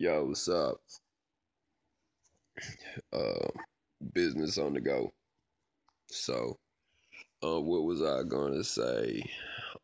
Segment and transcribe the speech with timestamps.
[0.00, 0.76] Yo, what's up?
[3.12, 3.48] Uh,
[4.14, 5.10] business on the go.
[6.08, 6.56] So,
[7.42, 9.20] uh, what was I gonna say?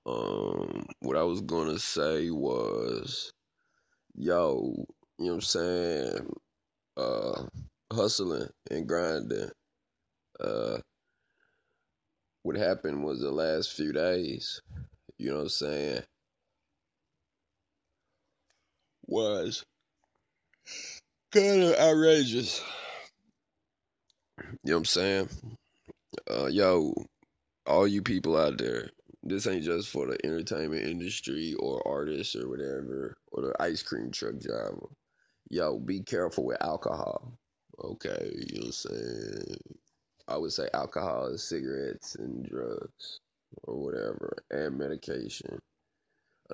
[0.07, 3.33] Um, what I was gonna say was,
[4.15, 4.87] yo,
[5.19, 6.33] you know what I'm saying?
[6.97, 7.43] Uh,
[7.93, 9.51] hustling and grinding.
[10.39, 10.79] Uh,
[12.45, 14.63] what happened was the last few days,
[15.19, 16.03] you know what I'm saying?
[19.09, 19.65] Was
[21.33, 22.63] kind of outrageous.
[24.39, 25.29] You know what I'm saying?
[26.31, 26.95] Uh, yo,
[27.67, 28.91] all you people out there,
[29.23, 34.11] this ain't just for the entertainment industry or artists or whatever, or the ice cream
[34.11, 34.89] truck driver.
[35.51, 37.33] Yo, be careful with alcohol.
[37.83, 39.57] Okay, you know what I'm saying?
[40.29, 43.21] I would say alcohol cigarettes and drugs
[43.65, 45.59] or whatever, and medication.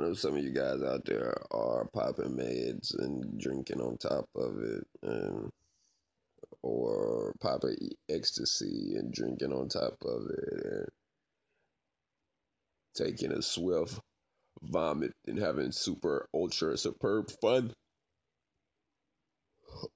[0.01, 4.25] I know some of you guys out there are popping meds and drinking on top
[4.35, 5.51] of it, and
[6.63, 7.77] or popping
[8.09, 10.89] ecstasy and drinking on top of it, and
[12.95, 14.01] taking a swift
[14.63, 17.75] vomit and having super ultra superb fun.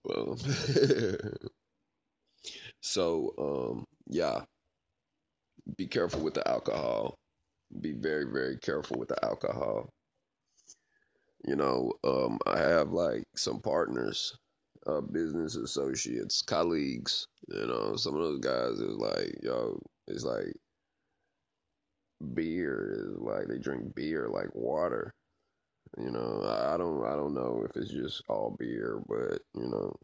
[0.05, 0.37] Well,
[2.83, 4.43] so um, yeah,
[5.79, 7.15] be careful with the alcohol.
[7.81, 9.91] Be very very careful with the alcohol.
[11.47, 14.37] You know, um, I have like some partners,
[14.87, 17.27] uh, business associates, colleagues.
[17.49, 20.55] You know, some of those guys is like, yo, it's like
[22.35, 25.13] beer is like they drink beer like water.
[25.99, 29.95] You know, I don't I don't know if it's just all beer, but you know,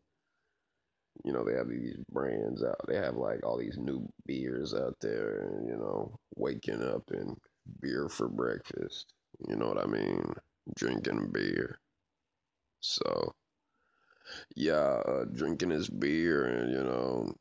[1.24, 2.80] you know they have these brands out.
[2.86, 7.36] They have like all these new beers out there, and you know, waking up and
[7.80, 9.12] beer for breakfast.
[9.48, 10.34] You know what I mean?
[10.76, 11.80] Drinking beer.
[12.80, 13.34] So,
[14.56, 14.74] yeah,
[15.06, 17.34] uh, drinking his beer and you know,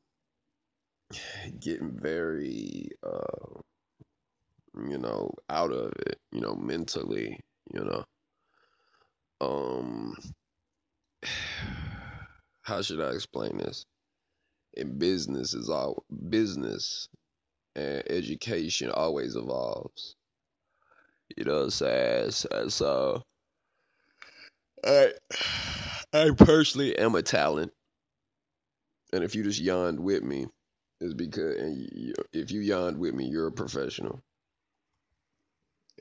[1.59, 3.59] getting very, uh,
[4.87, 6.19] you know, out of it.
[6.31, 7.39] You know, mentally.
[7.73, 8.03] You know,
[9.41, 10.15] um,
[12.63, 13.85] how should I explain this?
[14.73, 17.09] In business is all business
[17.75, 20.15] and education always evolves.
[21.37, 22.31] You know what I'm saying?
[22.31, 23.23] So, so
[24.85, 25.11] I
[26.13, 27.71] I personally am a talent.
[29.13, 30.47] And if you just yawned with me,
[30.99, 34.21] it's because and you, if you yawned with me, you're a professional.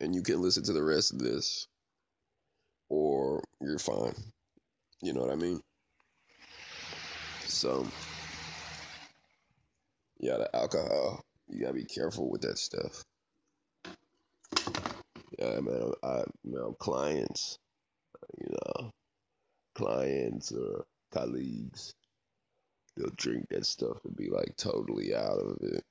[0.01, 1.67] And you can listen to the rest of this
[2.89, 4.15] or you're fine.
[5.03, 5.61] You know what I mean?
[7.41, 7.91] So
[10.21, 13.05] yeah, the alcohol, you gotta be careful with that stuff.
[15.39, 17.59] Yeah, man, I you know clients,
[18.39, 18.91] you know,
[19.75, 21.95] clients or colleagues,
[22.97, 25.85] they'll drink that stuff and be like totally out of it.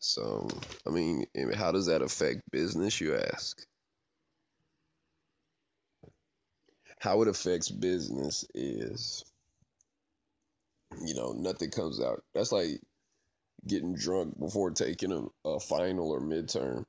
[0.00, 0.48] So,
[0.86, 3.60] I mean, how does that affect business, you ask?
[7.00, 9.24] How it affects business is,
[11.04, 12.22] you know, nothing comes out.
[12.34, 12.80] That's like
[13.66, 16.84] getting drunk before taking a, a final or midterm.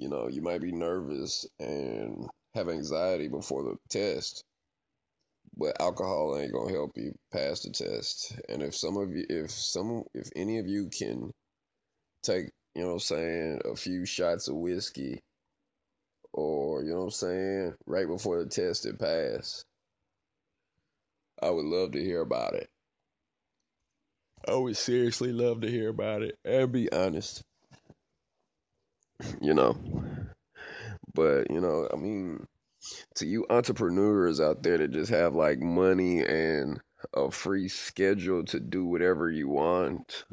[0.00, 4.42] You know, you might be nervous and have anxiety before the test,
[5.54, 8.34] but alcohol ain't gonna help you pass the test.
[8.48, 11.30] And if some of you, if some, if any of you can
[12.22, 15.20] take, you know what I'm saying, a few shots of whiskey
[16.32, 19.66] or, you know what I'm saying, right before the test it pass,
[21.42, 22.70] I would love to hear about it.
[24.48, 27.42] I would seriously love to hear about it and be honest.
[29.40, 29.76] You know,
[31.14, 32.46] but, you know, I mean,
[33.16, 36.80] to you entrepreneurs out there that just have like money and
[37.14, 40.24] a free schedule to do whatever you want,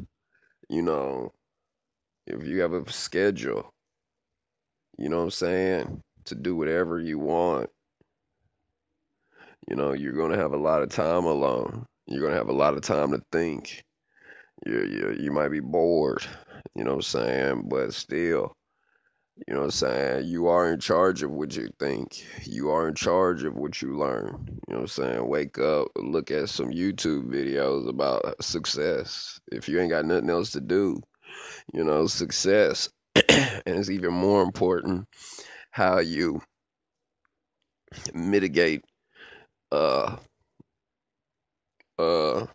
[0.69, 1.31] you know,
[2.27, 3.73] if you have a schedule,
[4.97, 7.69] you know what I'm saying, to do whatever you want,
[9.67, 11.85] you know, you're going to have a lot of time alone.
[12.07, 13.83] You're going to have a lot of time to think.
[14.65, 16.25] You you you might be bored,
[16.75, 18.56] you know what I'm saying, but still
[19.45, 20.25] you know what I'm saying?
[20.25, 22.25] You are in charge of what you think.
[22.43, 24.45] You are in charge of what you learn.
[24.67, 25.27] You know what I'm saying?
[25.27, 29.39] Wake up, look at some YouTube videos about success.
[29.51, 31.01] If you ain't got nothing else to do,
[31.73, 32.89] you know, success.
[33.29, 35.07] and it's even more important
[35.71, 36.41] how you
[38.13, 38.83] mitigate
[39.71, 40.17] uh
[41.99, 42.45] uh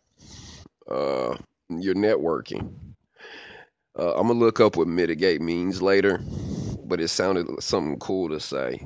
[0.88, 1.36] uh
[1.68, 2.74] your networking.
[3.98, 6.20] Uh, I'm gonna look up what mitigate means later,
[6.92, 8.78] but it sounded something cool to say.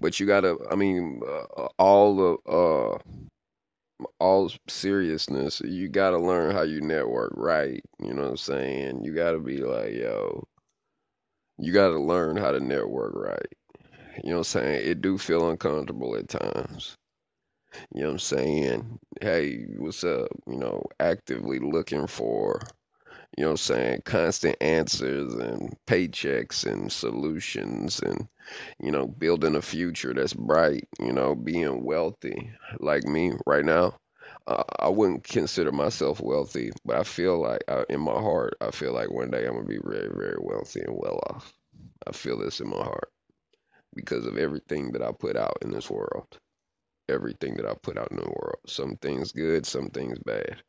[0.00, 2.98] But you gotta, I mean, uh, all the uh,
[4.20, 7.82] all seriousness, you gotta learn how you network right.
[7.98, 9.02] You know what I'm saying?
[9.02, 10.44] You gotta be like, yo,
[11.58, 13.52] you gotta learn how to network right.
[14.22, 14.88] You know what I'm saying?
[14.88, 16.94] It do feel uncomfortable at times.
[17.92, 18.98] You know what I'm saying?
[19.20, 20.28] Hey, what's up?
[20.46, 22.60] You know, actively looking for
[23.36, 28.28] you know what I'm saying, constant answers and paychecks and solutions and,
[28.80, 32.50] you know, building a future that's bright, you know, being wealthy.
[32.78, 33.96] Like me right now,
[34.46, 38.92] uh, I wouldn't consider myself wealthy, but I feel like in my heart, I feel
[38.92, 41.52] like one day I'm gonna be very, very wealthy and well off.
[42.06, 43.10] I feel this in my heart
[43.94, 46.26] because of everything that I put out in this world.
[47.08, 48.58] Everything that I put out in the world.
[48.66, 50.62] Some things good, some things bad.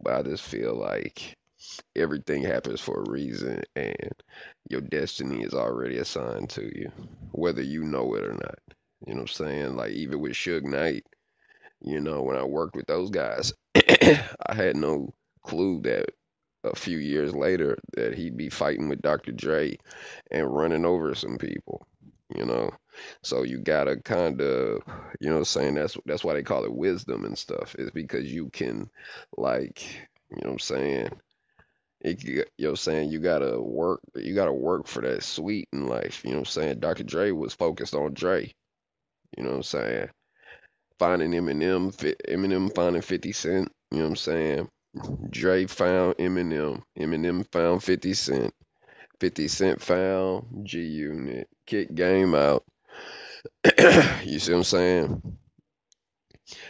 [0.00, 1.34] But I just feel like
[1.96, 4.12] everything happens for a reason and
[4.68, 6.90] your destiny is already assigned to you,
[7.32, 8.58] whether you know it or not.
[9.06, 9.76] You know what I'm saying?
[9.76, 11.04] Like even with Suge Knight,
[11.82, 16.10] you know, when I worked with those guys, I had no clue that
[16.64, 19.32] a few years later that he'd be fighting with Dr.
[19.32, 19.76] Dre
[20.30, 21.86] and running over some people,
[22.34, 22.70] you know.
[23.22, 24.82] So you gotta kind of,
[25.20, 27.74] you know, saying that's that's why they call it wisdom and stuff.
[27.78, 28.90] Is because you can,
[29.38, 29.82] like,
[30.30, 31.10] you know, what I'm saying
[32.00, 33.10] it, you know what I'm saying?
[33.10, 36.22] You gotta work, you gotta work for that sweet in life.
[36.24, 36.80] You know what I'm saying?
[36.80, 37.04] Dr.
[37.04, 38.52] Dre was focused on Dre.
[39.36, 40.08] You know what I'm saying?
[40.98, 41.94] Finding Eminem,
[42.28, 43.72] Eminem finding 50 Cent.
[43.90, 44.68] You know what I'm saying?
[45.30, 46.82] Dre found Eminem.
[46.98, 48.54] Eminem found 50 Cent.
[49.20, 51.48] 50 Cent found G Unit.
[51.66, 52.64] Kick game out.
[54.24, 55.22] you see what I'm saying?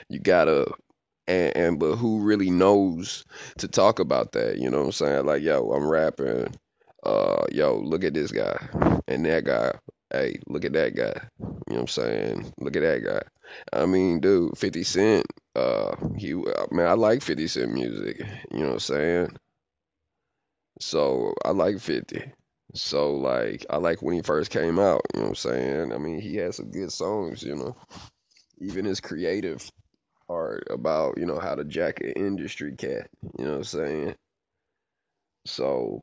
[0.08, 0.66] You gotta
[1.30, 3.24] and, and but who really knows
[3.58, 4.58] to talk about that?
[4.58, 5.26] You know what I'm saying?
[5.26, 6.52] Like, yo, I'm rapping.
[7.04, 8.56] Uh, yo, look at this guy
[9.06, 9.72] and that guy.
[10.12, 11.14] Hey, look at that guy.
[11.38, 12.52] You know what I'm saying?
[12.58, 13.22] Look at that guy.
[13.72, 15.26] I mean, dude, 50 Cent.
[15.54, 16.34] Uh, he,
[16.72, 18.18] man, I like 50 Cent music.
[18.50, 19.36] You know what I'm saying?
[20.80, 22.32] So I like 50.
[22.74, 25.02] So like, I like when he first came out.
[25.14, 25.92] You know what I'm saying?
[25.92, 27.42] I mean, he had some good songs.
[27.42, 27.76] You know,
[28.60, 29.70] even his creative
[30.30, 33.10] art about, you know, how to jack an industry cat.
[33.38, 34.16] You know what I'm saying?
[35.46, 36.00] So,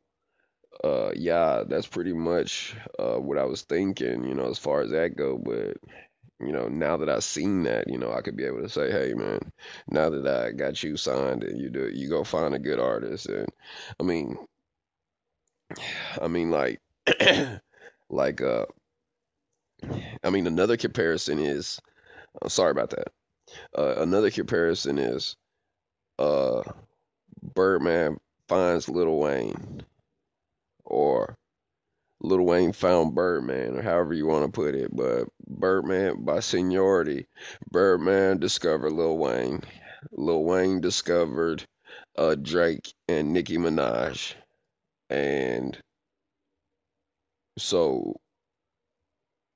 [0.84, 4.92] uh, yeah, that's pretty much uh, what I was thinking, you know, as far as
[4.92, 5.38] that go.
[5.38, 5.78] But,
[6.40, 8.92] you know, now that I've seen that, you know, I could be able to say,
[8.92, 9.40] hey, man,
[9.90, 12.80] now that I got you signed and you do, it, you go find a good
[12.80, 13.28] artist.
[13.28, 13.50] And
[14.00, 14.38] I mean,
[16.22, 16.82] I mean, like,
[18.10, 18.66] like, uh,
[20.24, 21.80] I mean, another comparison is,
[22.42, 23.10] uh, sorry about that.
[23.78, 25.36] Uh, another comparison is,
[26.20, 26.64] uh,
[27.54, 28.18] Birdman
[28.48, 29.84] finds Lil Wayne,
[30.86, 31.36] or
[32.22, 34.96] Lil Wayne found Birdman, or however you want to put it.
[34.96, 37.28] But Birdman, by seniority,
[37.72, 39.62] Birdman discovered Lil Wayne.
[40.12, 41.64] Lil Wayne discovered
[42.18, 44.34] uh, Drake and Nicki Minaj.
[45.10, 45.78] And
[47.58, 48.16] so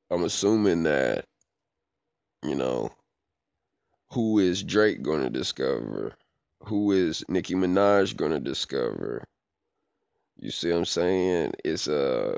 [0.09, 1.25] I'm assuming that,
[2.43, 2.91] you know,
[4.11, 6.13] who is Drake going to discover?
[6.65, 9.23] Who is Nicki Minaj going to discover?
[10.37, 11.53] You see what I'm saying?
[11.63, 12.37] It's a uh,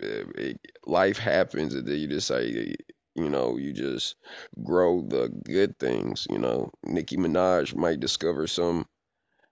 [0.00, 2.74] it, life happens, and then you just say,
[3.14, 4.16] you know, you just
[4.64, 6.26] grow the good things.
[6.30, 8.86] You know, Nicki Minaj might discover some,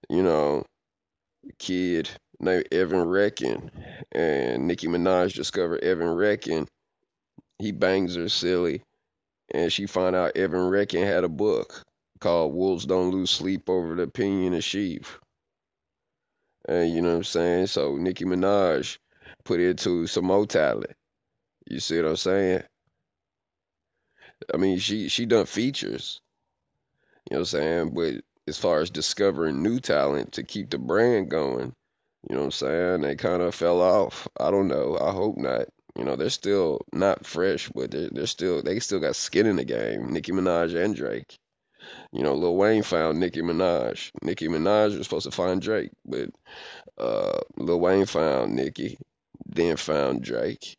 [0.08, 0.64] you know,
[1.58, 2.10] kid
[2.40, 3.70] named Evan Reckon,
[4.12, 6.66] and Nicki Minaj discovered Evan Reckon.
[7.58, 8.82] He bangs her silly,
[9.52, 11.84] and she found out Evan Reckon had a book
[12.20, 15.06] called Wolves Don't Lose Sleep Over the Opinion of Sheep.
[16.68, 17.66] And you know what I'm saying?
[17.68, 18.98] So Nicki Minaj
[19.44, 20.92] put it to some more talent.
[21.68, 22.62] You see what I'm saying?
[24.52, 26.20] I mean, she she done features.
[27.30, 27.94] You know what I'm saying?
[27.94, 31.72] But as far as discovering new talent to keep the brand going,
[32.28, 33.00] you know what I'm saying?
[33.02, 34.28] They kind of fell off.
[34.38, 34.98] I don't know.
[35.00, 35.68] I hope not.
[35.96, 39.56] You know, they're still not fresh, but they're, they're still they still got skin in
[39.56, 40.12] the game.
[40.12, 41.38] Nicki Minaj and Drake.
[42.12, 44.10] You know, Lil Wayne found Nicki Minaj.
[44.22, 46.30] Nicki Minaj was supposed to find Drake, but
[46.98, 48.98] uh, Lil Wayne found Nicki,
[49.46, 50.76] then found Drake.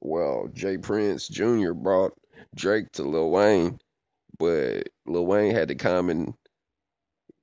[0.00, 0.78] Well, J.
[0.78, 1.72] Prince Jr.
[1.72, 2.12] brought
[2.54, 3.78] Drake to Lil Wayne,
[4.38, 6.34] but Lil Wayne had the common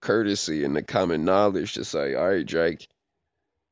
[0.01, 2.87] courtesy and the common knowledge to say, all right, Drake,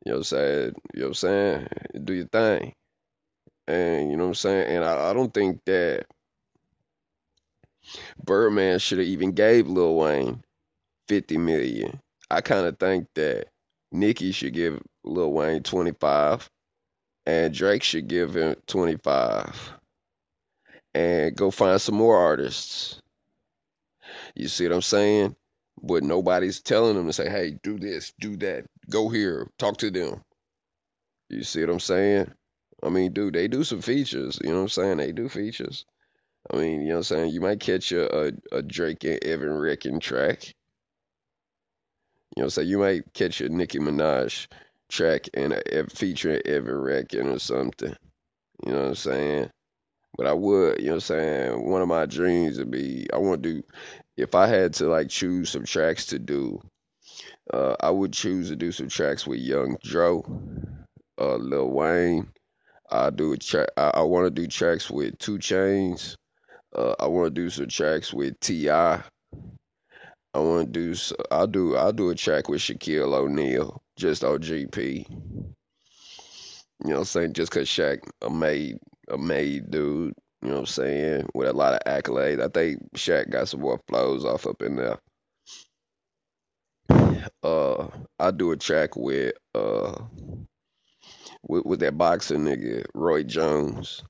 [0.06, 0.74] you know what I'm saying?
[0.94, 1.68] You know what I'm saying?
[2.04, 2.74] Do your thing.
[3.68, 4.68] And you know what I'm saying?
[4.76, 6.06] And I, I don't think that
[8.24, 10.44] Birdman should have even gave Lil Wayne
[11.10, 12.00] 50 million.
[12.32, 13.48] I kind of think that
[13.92, 16.50] Nicki should give Lil Wayne 25
[17.28, 19.72] and Drake should give him 25.
[20.94, 23.02] and go find some more artists.
[24.36, 25.36] You see what I'm saying?
[25.82, 29.92] But nobody's telling them to say, hey, do this, do that, go here, talk to
[29.92, 30.24] them.
[31.30, 32.34] You see what I'm saying?
[32.84, 34.40] I mean, dude, they do some features.
[34.44, 34.98] You know what I'm saying?
[34.98, 35.86] They do features.
[36.52, 37.34] I mean, you know what I'm saying?
[37.34, 40.46] You might catch a, a, a Drake and Evan Reckon track.
[42.36, 42.70] You know what I'm saying?
[42.70, 44.48] You might catch a Nicki Minaj
[44.90, 47.96] track and a, featuring Evan Reckon or something.
[48.66, 49.50] You know what I'm saying?
[50.18, 51.70] But I would, you know what I'm saying?
[51.70, 53.64] One of my dreams would be I want to do
[54.18, 56.60] if I had to like choose some tracks to do,
[57.54, 60.24] uh, I would choose to do some tracks with Young Dro,
[61.20, 62.28] uh, Lil Wayne.
[62.90, 63.70] I do a track.
[63.78, 66.16] I, I want to do tracks with 2 Chainz.
[66.76, 69.04] Uh, I want to do some tracks with T.I.
[70.34, 71.16] I want to do.
[71.32, 71.76] I'll do.
[71.76, 75.10] I'll do a track with Shaquille O'Neal, just OGP.
[75.10, 77.34] You know what I'm saying?
[77.34, 78.78] Just cause Shaq a made
[79.10, 80.14] a made dude.
[80.44, 81.30] You know what I'm saying?
[81.34, 82.42] With a lot of accolades.
[82.44, 85.00] I think Shaq got some more flows off up in there.
[87.42, 87.88] Uh,
[88.20, 89.96] I do a track with uh
[91.48, 94.04] with, with that boxing nigga Roy Jones.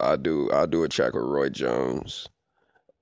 [0.00, 2.28] I do I do a track with Roy Jones.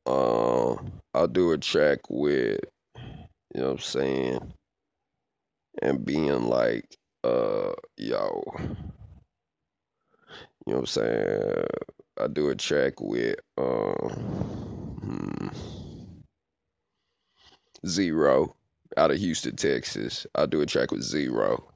[0.06, 0.74] Uh,
[1.14, 2.60] I'll do a track with
[3.54, 4.52] you know what I'm saying,
[5.82, 8.42] and being like, uh, yo,
[10.66, 11.66] you know what I'm saying.
[12.20, 14.10] I do a track with um
[15.02, 15.48] hmm,
[17.86, 18.54] Z-Ro
[18.96, 20.26] out of Houston, Texas.
[20.34, 21.71] I do a track with Z-Ro,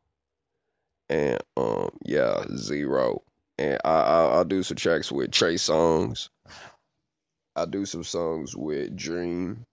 [1.08, 3.22] and um yeah, Z-Ro,
[3.58, 6.28] and I, I I'll do some tracks with Trey Songz.
[7.54, 9.64] I do some songs with Dream.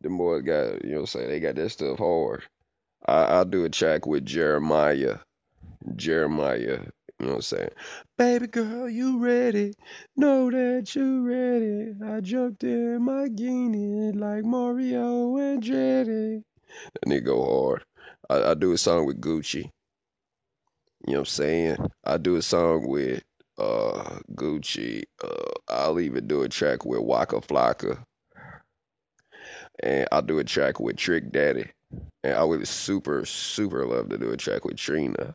[0.00, 2.44] The boys got you know what saying they got that stuff hard.
[3.06, 5.20] I I'll do a track with Jeremih.
[5.94, 6.90] Jeremih.
[7.18, 7.70] You know what I'm saying?
[8.18, 9.72] Baby girl, you ready?
[10.16, 11.94] Know that you ready.
[12.04, 16.42] I jumped in my guinea like Mario Andretti.
[16.92, 17.84] That nigga go hard.
[18.28, 19.70] I, I do a song with Gucci.
[21.06, 21.76] You know what I'm saying?
[22.04, 23.22] I do a song with
[23.58, 25.04] uh Gucci.
[25.22, 28.04] Uh I'll even do a track with Waka Flocka.
[29.82, 31.70] And I'll do a track with Trick Daddy.
[32.24, 35.34] And I would super, super love to do a track with Trina.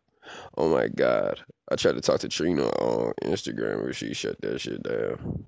[0.57, 1.39] Oh my God.
[1.71, 5.47] I tried to talk to Trina on Instagram, but she shut that shit down.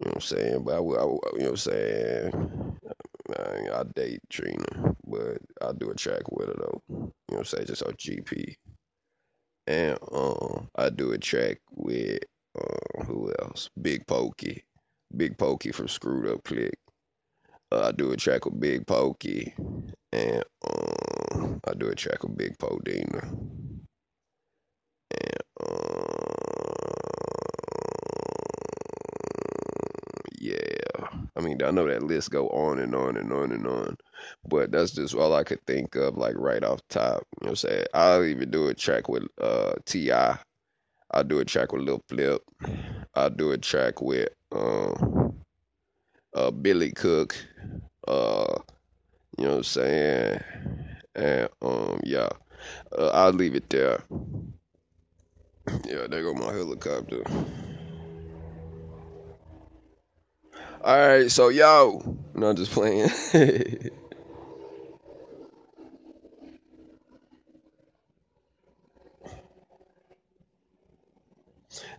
[0.00, 0.64] You know what I'm saying?
[0.64, 1.00] But I, I you know
[1.32, 2.78] what I'm saying?
[3.38, 6.82] I, I date Trina, but I'll do a track with her though.
[6.88, 7.66] You know what I'm saying?
[7.66, 8.56] Just on GP.
[9.68, 12.20] And um, I do a track with
[12.58, 13.68] uh, who else?
[13.82, 14.64] Big Pokey.
[15.14, 16.78] Big Pokey from Screwed Up Click.
[17.70, 19.54] Uh, I do a track with Big Pokey.
[20.10, 23.28] And um, I do a track with Big Podina.
[25.10, 25.42] And
[30.40, 33.96] yeah, I mean, I know that list go on and on and on and on,
[34.48, 37.22] but that's just all I could think of, like right off top.
[37.40, 37.86] You know what I'm saying?
[37.94, 40.38] I'll even do a track with uh T.I.
[41.12, 42.42] I'll do a track with Lil Flip.
[43.14, 45.38] I'll do a track with um
[46.34, 47.36] uh Billy Cook.
[48.08, 48.58] Uh,
[49.38, 50.40] you know what I'm saying?
[51.14, 52.30] And um yeah,
[52.98, 54.02] uh, I'll leave it there.
[55.84, 57.22] Yeah, there go my helicopter.
[60.88, 63.10] All right, so yo, no, I'm just playing.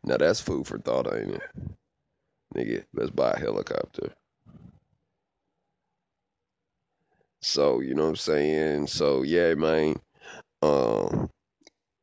[0.03, 1.41] now that's food for thought, ain't it?
[2.55, 4.11] Nigga, let's buy a helicopter.
[7.43, 8.87] So, you know what I'm saying?
[8.87, 9.97] So, yeah, man.
[10.63, 11.29] Um,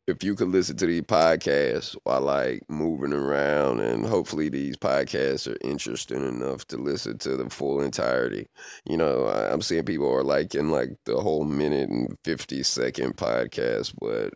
[0.07, 5.51] if you could listen to these podcasts while like moving around and hopefully these podcasts
[5.51, 8.47] are interesting enough to listen to the full entirety.
[8.85, 13.17] You know I, am seeing people are liking like the whole minute and 50 second
[13.17, 14.33] podcast but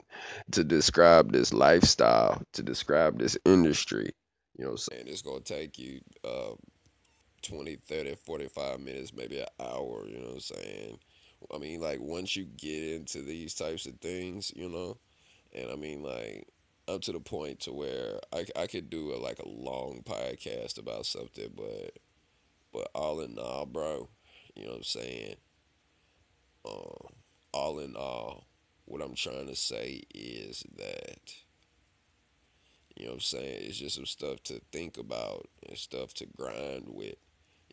[0.53, 4.11] to describe this lifestyle to describe this industry
[4.59, 5.05] you know saying?
[5.07, 6.55] It's going to take you uh
[7.43, 10.99] 20 30 45 minutes maybe an hour you know what i'm saying?
[11.55, 14.99] I mean like once you get into these types of things you know
[15.53, 16.49] and I mean like
[16.89, 20.79] up to the point to where I, I could do a, like a long podcast
[20.79, 21.99] about something, but
[22.73, 24.09] but all in all, bro,
[24.55, 25.37] you know what I'm saying?
[26.65, 27.15] Um,
[27.53, 28.47] all in all,
[28.85, 31.35] what I'm trying to say is that
[32.97, 36.27] you know what I'm saying it's just some stuff to think about and stuff to
[36.37, 37.17] grind with.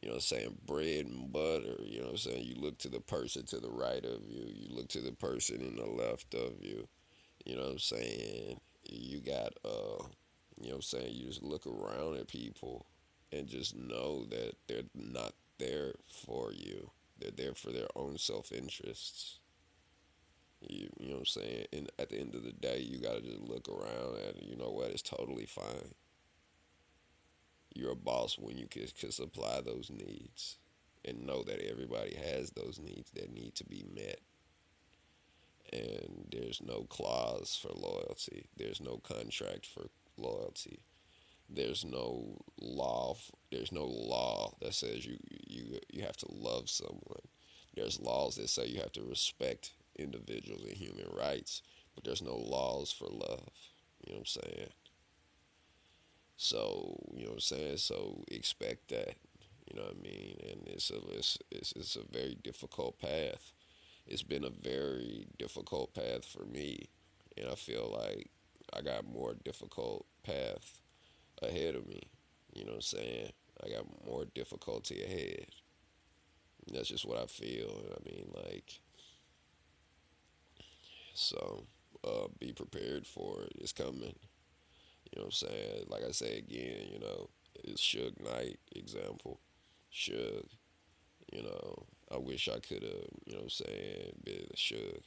[0.01, 0.57] You know what I'm saying?
[0.63, 1.81] Bread and butter.
[1.83, 2.45] You know what I'm saying?
[2.45, 4.45] You look to the person to the right of you.
[4.45, 6.87] You look to the person in the left of you
[7.47, 8.59] you know what I'm saying?
[8.89, 10.03] You got uh
[10.59, 12.87] you know what I'm saying, you just look around at people
[13.31, 16.91] and just know that they're not there for you.
[17.19, 19.39] They're there for their own self interests.
[20.67, 21.65] You, you know what I'm saying?
[21.71, 24.55] And at the end of the day, you got to just look around and you
[24.57, 24.89] know what?
[24.89, 25.93] It's totally fine.
[27.73, 30.57] You're a boss when you can, can supply those needs
[31.05, 34.19] and know that everybody has those needs that need to be met.
[35.73, 40.79] And there's no clause for loyalty, there's no contract for loyalty.
[41.49, 43.15] There's no law.
[43.51, 47.27] There's no law that says you you you have to love someone.
[47.75, 51.61] There's laws that say you have to respect individuals and human rights,
[51.95, 53.49] but there's no laws for love.
[54.05, 54.69] You know what I'm saying?
[56.37, 57.77] So you know what I'm saying.
[57.77, 59.15] So expect that.
[59.69, 60.37] You know what I mean?
[60.49, 63.53] And it's a it's it's, it's a very difficult path.
[64.07, 66.89] It's been a very difficult path for me,
[67.37, 68.29] and I feel like
[68.73, 70.79] I got more difficult path
[71.41, 72.01] ahead of me.
[72.53, 73.31] You know what I'm saying?
[73.63, 75.47] I got more difficulty ahead.
[76.71, 77.83] That's just what I feel.
[77.83, 78.79] And I mean, like,
[81.13, 81.65] so
[82.03, 83.53] uh, be prepared for it.
[83.59, 84.15] It's coming.
[85.11, 85.83] You know what I'm saying?
[85.87, 87.29] Like I say again, you know,
[87.63, 89.39] it's Suge Knight example.
[89.93, 90.47] Suge,
[91.31, 95.03] you know, I wish I could have, you know what I'm saying, been Suge.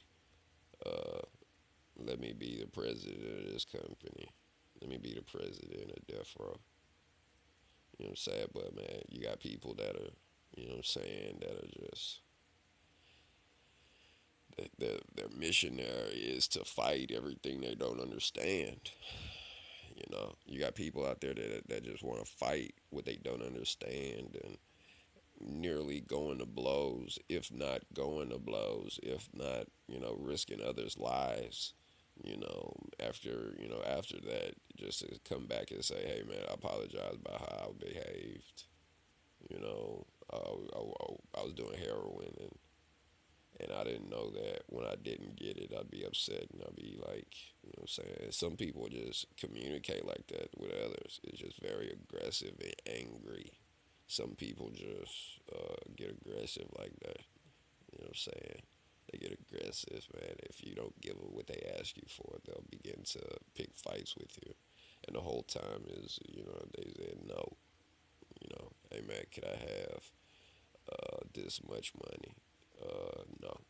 [0.85, 1.21] Uh,
[1.97, 4.29] let me be the president of this company.
[4.79, 6.57] Let me be the president of Death Row.
[7.97, 8.47] You know what I'm saying?
[8.53, 10.11] But man, you got people that are,
[10.55, 12.21] you know what I'm saying, that are just
[14.77, 18.91] their their mission there is to fight everything they don't understand.
[19.95, 23.15] You know, you got people out there that that just want to fight what they
[23.15, 24.57] don't understand and
[25.43, 30.97] nearly going to blows, if not going to blows, if not, you know, risking others'
[30.97, 31.73] lives
[32.23, 36.43] you know, after you know after that, just to come back and say, hey man,
[36.49, 38.63] I apologize about how I behaved.
[39.49, 42.51] You know, I, I, I was doing heroin and
[43.59, 46.75] and I didn't know that when I didn't get it, I'd be upset and I'd
[46.75, 51.19] be like, you know, what I'm saying some people just communicate like that with others.
[51.23, 53.51] It's just very aggressive and angry.
[54.11, 57.23] Some people just uh, get aggressive like that.
[57.87, 58.61] You know what I'm saying?
[59.09, 60.35] They get aggressive, man.
[60.49, 63.21] If you don't give them what they ask you for, they'll begin to
[63.55, 64.53] pick fights with you.
[65.07, 67.55] And the whole time is, you know, they say no.
[68.41, 70.03] You know, hey man, can I have
[70.91, 72.35] uh, this much money?
[72.83, 73.61] Uh, no.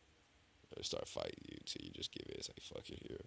[0.74, 3.26] They start fighting you till you just give it and say, fuck it here.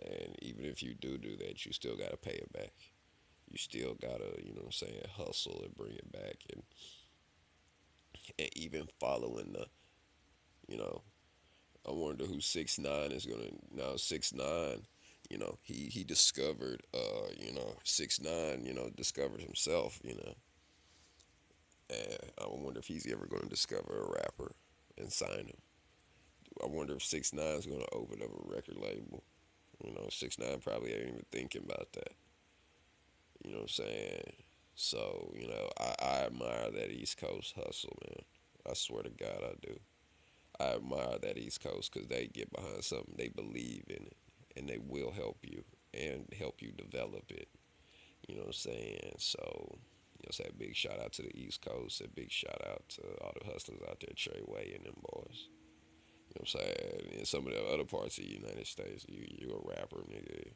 [0.00, 2.72] And even if you do do that, you still gotta pay it back.
[3.50, 6.36] You still gotta, you know what I'm saying, hustle and bring it back.
[6.52, 6.62] And
[8.38, 9.66] and even following the,
[10.68, 11.02] you know,
[11.88, 14.82] I wonder who six nine is gonna now six nine.
[15.30, 18.64] You know, he he discovered, uh, you know, six nine.
[18.64, 19.98] You know, discovered himself.
[20.04, 20.34] You know,
[21.90, 24.52] and I wonder if he's ever gonna discover a rapper
[24.98, 25.60] and sign him.
[26.62, 29.22] I wonder if six nine is gonna open up a record label.
[29.84, 32.12] You know, six nine probably ain't even thinking about that.
[33.44, 34.32] You know what I'm saying?
[34.74, 38.24] So, you know, I, I admire that East Coast hustle, man.
[38.68, 39.78] I swear to God, I do.
[40.60, 44.16] I admire that East Coast because they get behind something, they believe in it,
[44.56, 47.48] and they will help you and help you develop it.
[48.26, 49.14] You know what I'm saying?
[49.18, 49.40] So,
[50.18, 52.82] you know, say a big shout out to the East Coast, a big shout out
[52.90, 55.48] to all the hustlers out there, Trey Way and them boys.
[56.28, 57.18] You know what I'm saying?
[57.20, 60.52] In some of the other parts of the United States, you you a rapper, nigga.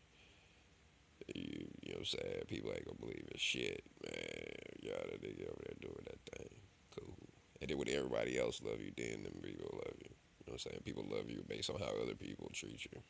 [1.34, 2.42] You, you know what I'm saying?
[2.48, 3.40] People ain't gonna believe it.
[3.40, 4.52] Shit, man.
[4.82, 6.50] Y'all that nigga over there doing that thing.
[6.96, 7.16] Cool.
[7.60, 10.10] And then when everybody else love you, then them people love you.
[10.10, 10.82] You know what I'm saying?
[10.84, 13.00] People love you based on how other people treat you.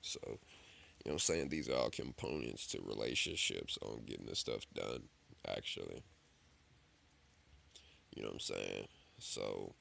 [0.00, 0.38] So, you know
[1.04, 1.48] what I'm saying?
[1.50, 5.04] These are all components to relationships on getting this stuff done,
[5.46, 6.02] actually.
[8.16, 8.88] You know what I'm saying?
[9.18, 9.74] So,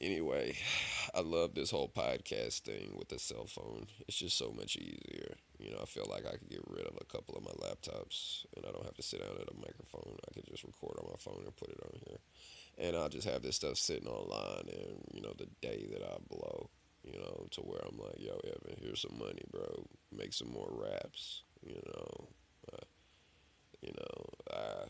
[0.00, 0.56] anyway,
[1.14, 3.86] I love this whole podcast thing with the cell phone.
[4.06, 5.36] It's just so much easier.
[5.62, 8.44] You know, I feel like I could get rid of a couple of my laptops
[8.56, 10.16] and I don't have to sit down at a microphone.
[10.28, 12.18] I could just record on my phone and put it on here.
[12.78, 16.16] And I'll just have this stuff sitting online and, you know, the day that I
[16.28, 16.68] blow,
[17.04, 19.86] you know, to where I'm like, yo, Evan, here's some money, bro.
[20.10, 22.28] Make some more raps, you know.
[22.72, 22.86] Uh,
[23.82, 24.86] you know, I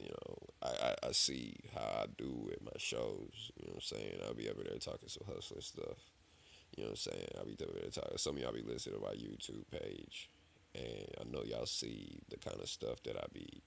[0.00, 3.52] you know, I, I, I see how I do at my shows.
[3.56, 4.20] You know what I'm saying?
[4.26, 6.13] I'll be over there talking some hustler stuff.
[6.76, 7.28] You know what I'm saying?
[7.38, 8.18] I'll be talking.
[8.18, 10.30] Some of y'all be listening to my YouTube page.
[10.74, 13.62] And I know y'all see the kind of stuff that I be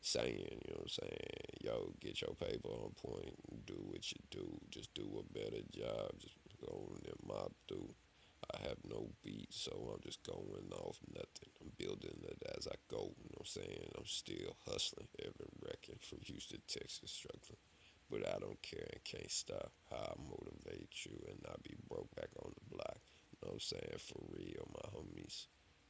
[0.00, 0.58] saying.
[0.66, 1.38] You know what I'm saying?
[1.62, 3.34] Yo, get your paper on point.
[3.66, 4.58] Do what you do.
[4.70, 6.18] Just do a better job.
[6.18, 7.94] Just go on and mob through.
[8.54, 11.50] I have no beat, so I'm just going off nothing.
[11.60, 13.12] I'm building it as I go.
[13.18, 13.90] You know what I'm saying?
[13.98, 17.60] I'm still hustling, Evan Reckon from Houston, Texas, struggling.
[18.10, 22.08] But I don't care and can't stop how I motivate you and not be broke
[22.16, 22.96] back on the block.
[23.32, 23.98] You know what I'm saying?
[23.98, 25.46] For real, my homies.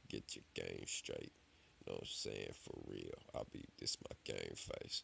[0.09, 1.33] Get your game straight.
[1.85, 2.53] Know what I'm saying?
[2.63, 3.13] For real.
[3.35, 5.03] I'll be this my game face.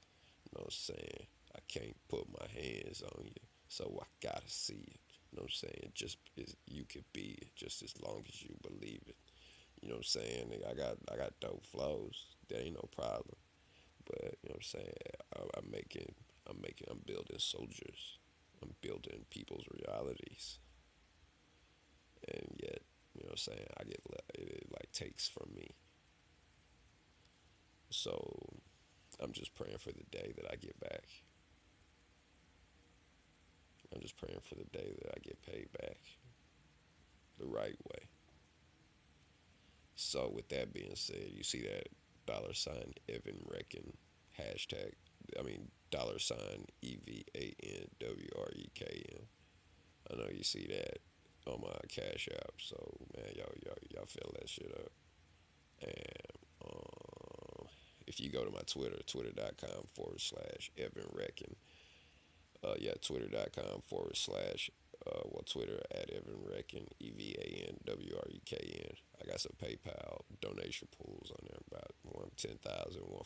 [0.53, 1.27] Know what I'm saying?
[1.55, 3.41] I can't put my hands on you.
[3.67, 4.99] So I gotta see it.
[5.31, 5.91] You know what I'm saying?
[5.93, 9.17] Just as you could be it, just as long as you believe it.
[9.81, 10.51] You know what I'm saying?
[10.69, 12.25] I got I got dope flows.
[12.49, 13.35] That ain't no problem.
[14.05, 14.93] But you know what I'm saying?
[15.35, 16.13] I, I'm making
[16.47, 18.17] I'm making I'm building soldiers.
[18.61, 20.59] I'm building people's realities.
[22.27, 22.81] And yet,
[23.13, 23.67] you know what I'm saying?
[23.77, 25.75] I get it, it like takes from me.
[27.89, 28.61] So
[29.21, 31.03] I'm just praying for the day that I get back.
[33.93, 35.97] I'm just praying for the day that I get paid back
[37.37, 38.07] the right way.
[39.95, 41.87] So with that being said, you see that
[42.25, 43.93] dollar sign Evan Reckon
[44.39, 44.93] hashtag.
[45.37, 49.25] I mean dollar sign E V A N W R E K N.
[50.11, 50.99] I know you see that
[51.47, 52.53] on my Cash App.
[52.59, 54.91] So man, y'all y'all y'all fill that shit up.
[55.81, 57.67] And um,
[58.07, 61.55] if you go to my Twitter, twitter.com forward slash Evan Reckon.
[62.63, 64.71] Uh, yeah, twitter.com forward slash
[65.05, 68.57] uh, well, Twitter at Evan Reckon, E V A N W R E K
[68.89, 68.95] N.
[69.21, 73.23] I got some PayPal donation pools on there, about one ten thousand, one.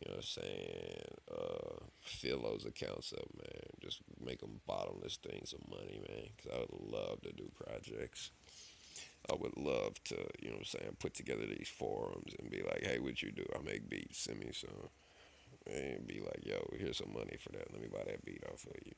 [0.00, 1.14] You know what I'm saying?
[1.30, 3.55] Uh, fill those accounts up, man.
[3.86, 6.26] Just make them bottomless things of money, man.
[6.36, 8.32] Because I would love to do projects.
[9.30, 12.62] I would love to, you know what I'm saying, put together these forums and be
[12.62, 13.46] like, hey, what you do?
[13.54, 14.90] I make beats, send me some.
[15.66, 17.72] And be like, yo, here's some money for that.
[17.72, 18.92] Let me buy that beat off of you.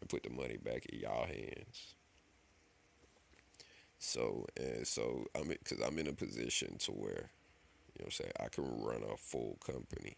[0.00, 1.94] And put the money back in y'all hands.
[3.98, 7.30] So, and so, I'm, because I'm in a position to where,
[7.94, 10.16] you know what I'm saying, I can run a full company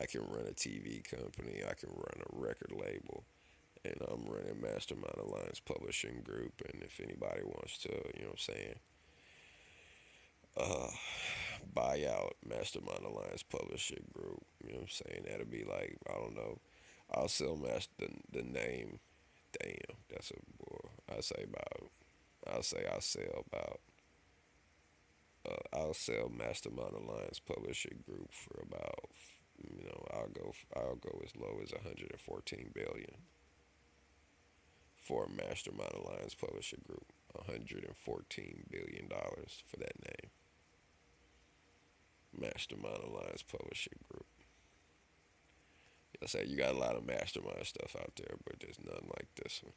[0.00, 1.62] I can run a TV company.
[1.68, 3.24] I can run a record label.
[3.86, 6.60] And I'm running Mastermind Alliance Publishing Group.
[6.72, 8.78] And if anybody wants to, you know what I'm saying,
[10.56, 10.90] uh,
[11.72, 16.14] buy out Mastermind Alliance Publishing Group, you know what I'm saying, that'll be like, I
[16.14, 16.58] don't know,
[17.14, 18.98] I'll sell master, the, the name.
[19.62, 21.90] Damn, that's a, boy, I say about,
[22.52, 23.80] I'll say I'll sell about,
[25.48, 29.10] uh, I'll sell Mastermind Alliance Publishing Group for about
[29.62, 33.16] you know, I'll go I'll go as low as 114 billion
[35.06, 37.04] for Mastermind Alliance Publisher Group.
[37.32, 40.30] 114 billion dollars for that name.
[42.36, 44.26] Mastermind Alliance Publishing Group.
[46.22, 49.28] I say you got a lot of mastermind stuff out there, but there's none like
[49.36, 49.74] this one.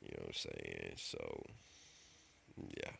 [0.00, 0.92] You know what I'm saying?
[0.96, 1.42] So,
[2.76, 2.92] yeah.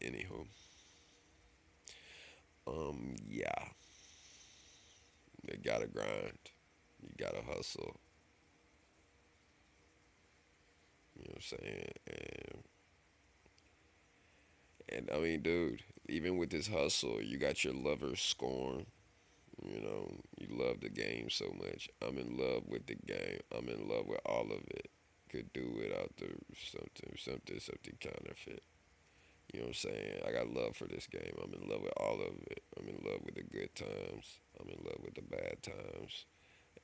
[0.00, 0.46] anywho.
[2.66, 3.68] Um, yeah.
[5.50, 6.38] You gotta grind.
[7.02, 8.00] You gotta hustle.
[11.16, 11.92] You know what I'm saying?
[14.88, 18.86] And, and I mean, dude, even with this hustle, you got your lover scorn.
[19.64, 21.88] You know, you love the game so much.
[22.06, 23.40] I'm in love with the game.
[23.56, 24.88] I'm in love with all of it.
[25.30, 28.62] Could do without the something, something, something counterfeit.
[29.52, 30.20] You know what I'm saying?
[30.26, 31.34] I got love for this game.
[31.42, 32.62] I'm in love with all of it.
[32.78, 34.38] I'm in love with the good times.
[34.60, 36.26] I'm in love with the bad times.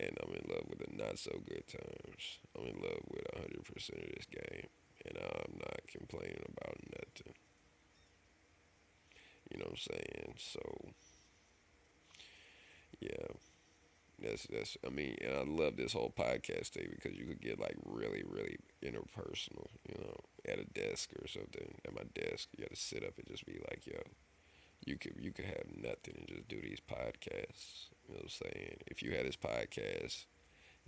[0.01, 2.39] And I'm in love with the not so good times.
[2.57, 4.67] I'm in love with 100% of this game.
[5.07, 7.35] And I'm not complaining about nothing.
[9.51, 10.35] You know what I'm saying?
[10.39, 10.61] So,
[13.01, 13.35] yeah.
[14.23, 17.59] That's that's I mean, and I love this whole podcast thing because you could get
[17.59, 20.15] like really, really interpersonal, you know,
[20.49, 21.75] at a desk or something.
[21.85, 23.99] At my desk, you gotta sit up and just be like, yo,
[24.87, 27.91] you could you could have nothing and just do these podcasts.
[28.07, 28.77] You know what I'm saying?
[28.87, 30.27] If you had this podcast,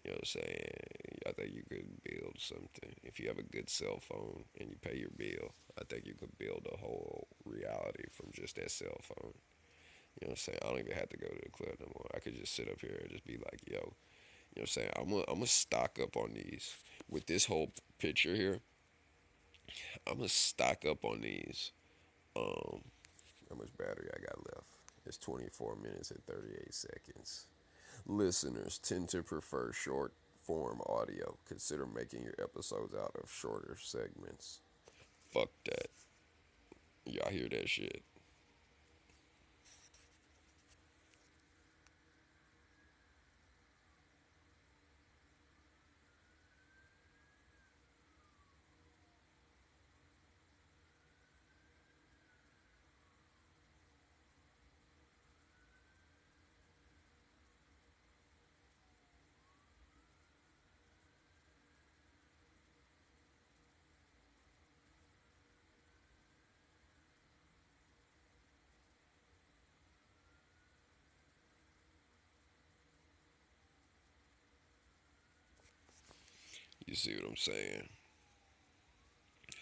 [0.04, 2.94] you know what I'm saying, I think you could build something.
[3.02, 6.14] If you have a good cell phone and you pay your bill, I think you
[6.14, 9.32] could build a whole reality from just that cell phone.
[10.20, 10.58] You know what I'm saying?
[10.62, 12.06] I don't even have to go to the club no more.
[12.14, 13.90] I could just sit up here and just be like, yo, you know
[14.54, 14.90] what I'm saying?
[14.96, 16.74] I'm gonna I'm gonna stock up on these
[17.10, 18.60] with this whole picture here.
[20.06, 21.72] I'm gonna stock up on these.
[22.36, 22.82] Um,
[23.48, 24.66] how much battery I got left?
[25.06, 27.46] It's 24 minutes and 38 seconds.
[28.06, 30.12] Listeners tend to prefer short
[30.46, 31.36] form audio.
[31.46, 34.60] Consider making your episodes out of shorter segments.
[35.32, 35.88] Fuck that.
[37.04, 38.02] Y'all hear that shit?
[76.86, 77.88] You see what I'm saying?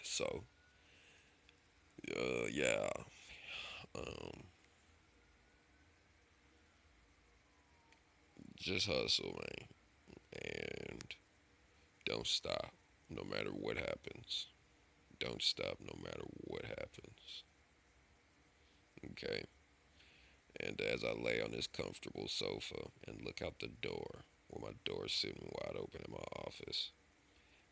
[0.03, 0.43] So,
[2.15, 2.87] uh, yeah.
[3.97, 4.43] Um,
[8.57, 9.67] just hustle, man,
[10.33, 11.03] and
[12.05, 12.73] don't stop,
[13.09, 14.47] no matter what happens.
[15.19, 17.43] Don't stop, no matter what happens.
[19.11, 19.45] Okay.
[20.59, 24.77] And as I lay on this comfortable sofa and look out the door, where my
[24.85, 26.91] door's sitting wide open in my office,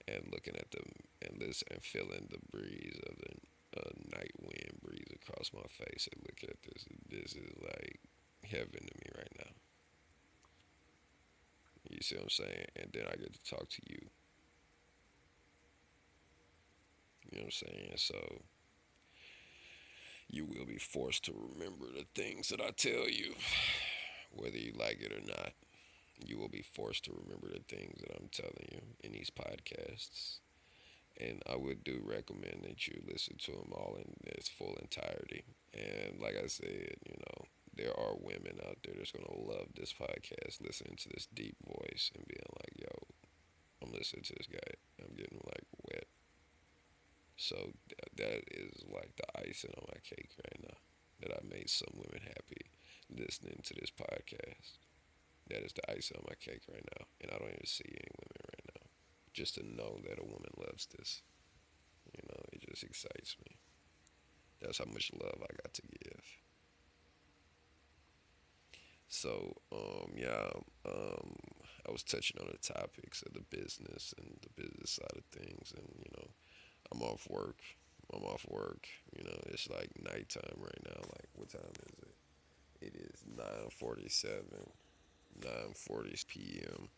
[0.07, 4.79] and looking at them and listen and feeling the breeze of the uh, night wind
[4.83, 6.85] breeze across my face, and look at this.
[7.09, 7.99] This is like
[8.43, 9.51] heaven to me right now.
[11.89, 12.65] You see what I'm saying?
[12.75, 14.09] And then I get to talk to you.
[17.23, 17.93] You know what I'm saying?
[17.97, 18.41] So
[20.27, 23.33] you will be forced to remember the things that I tell you,
[24.31, 25.53] whether you like it or not.
[26.25, 30.39] You will be forced to remember the things that I'm telling you in these podcasts.
[31.19, 35.43] And I would do recommend that you listen to them all in its full entirety.
[35.73, 39.67] And like I said, you know, there are women out there that's going to love
[39.75, 43.07] this podcast, listening to this deep voice and being like, yo,
[43.81, 44.73] I'm listening to this guy.
[45.01, 46.07] I'm getting like wet.
[47.35, 47.73] So
[48.17, 50.77] that is like the icing on my cake right now.
[51.21, 52.69] That I made some women happy
[53.09, 54.82] listening to this podcast.
[55.49, 57.05] That is the icing on my cake right now.
[57.21, 58.87] And I don't even see any women right now.
[59.33, 61.21] Just to know that a woman loves this.
[62.13, 63.57] You know, it just excites me.
[64.61, 66.23] That's how much love I got to give.
[69.07, 70.49] So, um, yeah,
[70.85, 71.35] um,
[71.87, 75.73] I was touching on the topics of the business and the business side of things,
[75.75, 76.29] and you know,
[76.91, 77.59] I'm off work.
[78.13, 78.87] I'm off work.
[79.15, 81.01] You know, it's like nighttime right now.
[81.01, 82.15] Like, what time is it?
[82.81, 84.71] It is 9:47,
[85.39, 86.89] 9:40 p.m.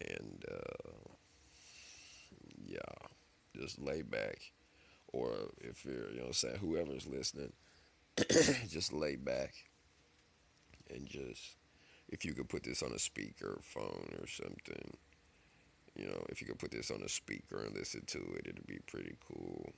[0.00, 1.10] And uh,
[2.64, 2.78] yeah,
[3.56, 4.52] just lay back,
[5.12, 7.52] or if you're, you know, what I'm saying whoever's listening,
[8.68, 9.54] just lay back
[10.92, 11.56] and just
[12.08, 14.96] if you could put this on a speaker phone or something
[15.96, 18.66] you know if you could put this on a speaker and listen to it it'd
[18.66, 19.72] be pretty cool.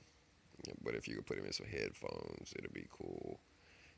[0.83, 3.39] But if you could put them in some headphones it'd be cool.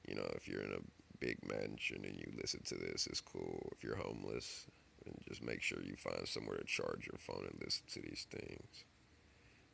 [0.08, 3.70] You know if you're in a big mansion and you listen to this it's cool.
[3.76, 4.66] If you're homeless
[5.06, 8.26] and just make sure you find somewhere to charge your phone and listen to these
[8.30, 8.86] things.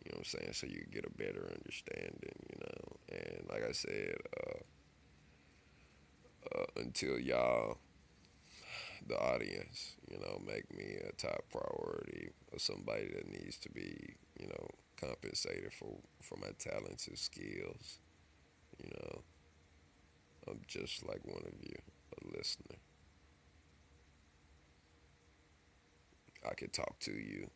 [0.03, 0.53] You know what i'm saying?
[0.53, 2.97] So you get a better understanding you know?
[3.11, 4.15] And like i said
[4.47, 4.59] uh,
[6.55, 7.77] uh, until y'all,
[9.07, 14.15] the audience, you know, make me a top priority or somebody that needs to be,
[14.39, 14.67] you know,
[14.99, 17.99] compensated for for my talents and skills.
[18.83, 19.20] You know,
[20.67, 21.75] Just like one of you,
[22.21, 22.77] a listener.
[26.49, 27.49] I could talk to you.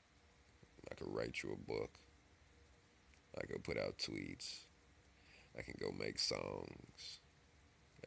[0.91, 1.91] I could write you a book.
[3.37, 4.65] I could put out tweets.
[5.57, 7.19] I can go make songs.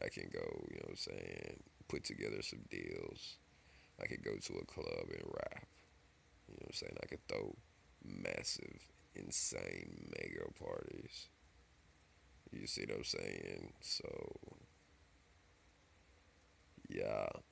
[0.03, 3.39] I can go, you know what I'm saying, put together some deals.
[4.01, 5.67] I could go to a club and rap.
[6.47, 6.97] You know what I'm saying?
[7.03, 7.57] I could throw
[8.05, 11.29] massive, insane mega parties.
[12.53, 13.73] You see what I'm saying?
[13.81, 14.07] So,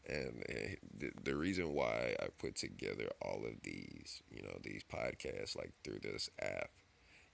[0.08, 4.82] And, and the, the reason why I put together all of these, you know, these
[4.84, 6.70] podcasts, like through this app,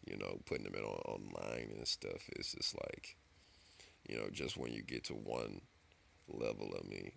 [0.07, 3.17] you know, putting them in on, online and stuff, is just like,
[4.09, 5.61] you know, just when you get to one
[6.29, 7.13] level of me,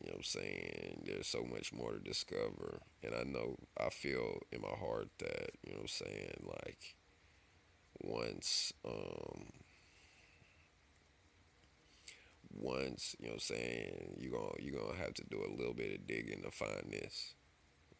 [0.00, 1.02] you know what I'm saying?
[1.04, 2.80] There's so much more to discover.
[3.02, 6.96] And I know, I feel in my heart that, you know what I'm saying, like,
[8.00, 9.46] once, um,
[12.68, 15.74] once, you know what I'm saying, you're going you're gonna have to do a little
[15.74, 17.34] bit of digging to find this.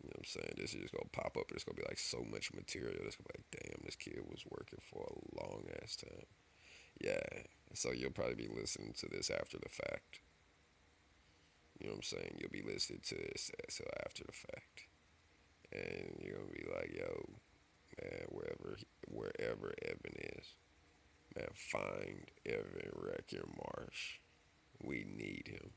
[0.02, 0.54] You know what I'm saying?
[0.56, 1.50] This is just gonna pop up.
[1.50, 3.02] It's gonna be like so much material.
[3.06, 6.28] It's gonna be like, damn, this kid was working for a long ass time.
[7.00, 7.42] Yeah,
[7.74, 10.20] so you'll probably be listening to this after the fact.
[11.80, 12.38] You know what I'm saying?
[12.38, 14.86] You'll be listening to this so after the fact.
[15.72, 17.24] And you're gonna be like, yo,
[18.00, 18.78] man, wherever
[19.08, 20.54] wherever Evan is,
[21.36, 24.18] man, find Evan Recker Marsh.
[24.82, 25.70] We need him.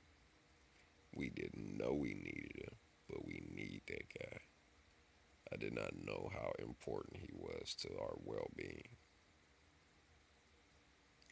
[1.15, 2.75] We didn't know we needed him,
[3.09, 4.37] but we need that guy.
[5.53, 8.87] I did not know how important he was to our well being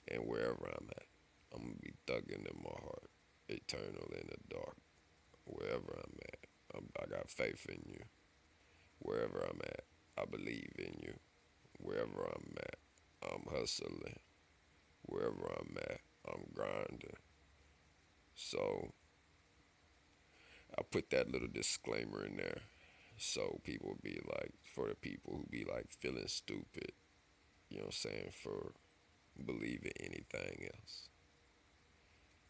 [0.10, 1.06] and wherever I'm at.
[1.54, 3.10] I'm gonna be thugging in my heart,
[3.48, 4.78] eternal in the dark.
[5.46, 6.40] Wherever I'm at,
[6.76, 8.04] I'm, I got faith in you.
[9.00, 9.84] Wherever I'm at,
[10.18, 11.14] I believe in you.
[11.80, 12.76] Wherever I'm at,
[13.24, 14.20] I'm hustling.
[15.04, 17.18] Wherever I'm at, I'm grinding.
[18.42, 18.94] So
[20.78, 22.62] I put that little disclaimer in there
[23.18, 26.94] So people be like, for the people who be like feeling stupid,
[27.70, 28.74] you know what I'm saying, for
[29.46, 31.10] believing anything else.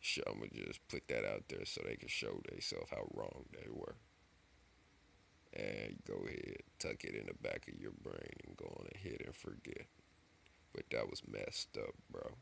[0.01, 3.45] Sure, I'm gonna just put that out there so they can show themselves how wrong
[3.53, 3.95] they were.
[5.53, 9.21] And go ahead, tuck it in the back of your brain and go on ahead
[9.25, 9.87] and forget.
[10.73, 12.35] But that was messed up, bro.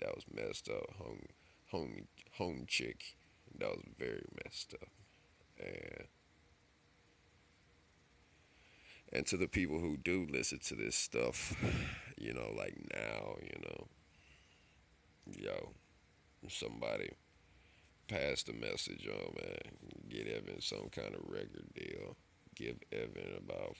[0.00, 1.28] That was messed up, home,
[1.72, 3.16] home, home chick.
[3.58, 4.88] That was very messed up.
[5.58, 6.06] And
[9.12, 11.54] and to the people who do listen to this stuff,
[12.18, 13.86] you know, like now, you know,
[15.38, 15.72] yo,
[16.48, 17.10] somebody
[18.08, 20.08] pass the message on, man.
[20.08, 22.16] Get Evan some kind of record deal.
[22.54, 23.76] Give Evan about,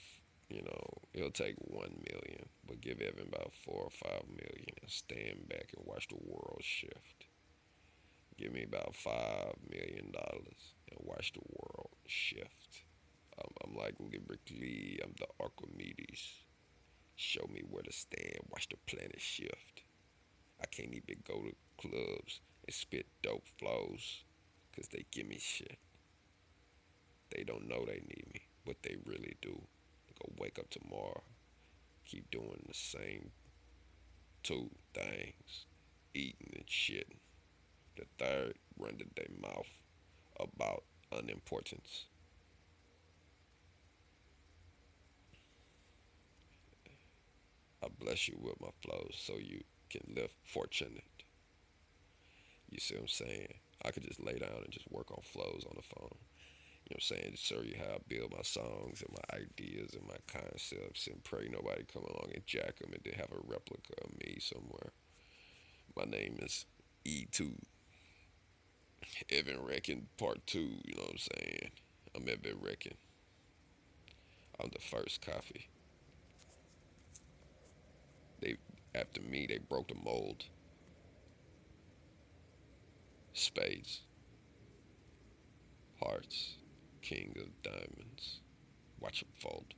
[0.49, 4.89] you know, it'll take one million, but give Evan about four or five million and
[4.89, 7.22] stand back and watch the world shift.
[8.37, 12.83] Give me about five million dollars and watch the world shift.
[13.37, 16.45] I'm, I'm like lyrically, I'm the Archimedes.
[17.15, 19.83] Show me where to stand, watch the planet shift.
[20.61, 24.23] I can't even go to clubs and spit dope flows
[24.71, 25.77] because they give me shit.
[27.35, 29.61] They don't know they need me, but they really do.
[30.07, 31.23] They go wake up tomorrow,
[32.05, 33.31] keep doing the same
[34.43, 35.65] two things,
[36.13, 37.07] eating and shit.
[37.95, 39.67] The third, running their mouth
[40.39, 42.05] about unimportance.
[47.83, 51.03] I bless you with my flows so you can live fortunate.
[52.69, 53.53] You see what I'm saying?
[53.85, 56.17] I could just lay down and just work on flows on the phone.
[56.85, 57.31] You know what I'm saying?
[57.31, 61.23] Just show you how I build my songs and my ideas and my concepts and
[61.23, 64.91] pray nobody come along and jack them and then have a replica of me somewhere.
[65.95, 66.65] My name is
[67.05, 67.53] E2.
[69.29, 71.71] Evan Reckon Part 2, you know what I'm saying?
[72.15, 72.95] I'm Evan Reckon.
[74.59, 75.69] I'm the first coffee.
[78.39, 78.55] They
[78.93, 80.45] after me they broke the mold.
[83.33, 84.01] Spades.
[86.01, 86.57] Hearts.
[87.01, 88.39] King of diamonds.
[88.99, 89.73] Watch them fold.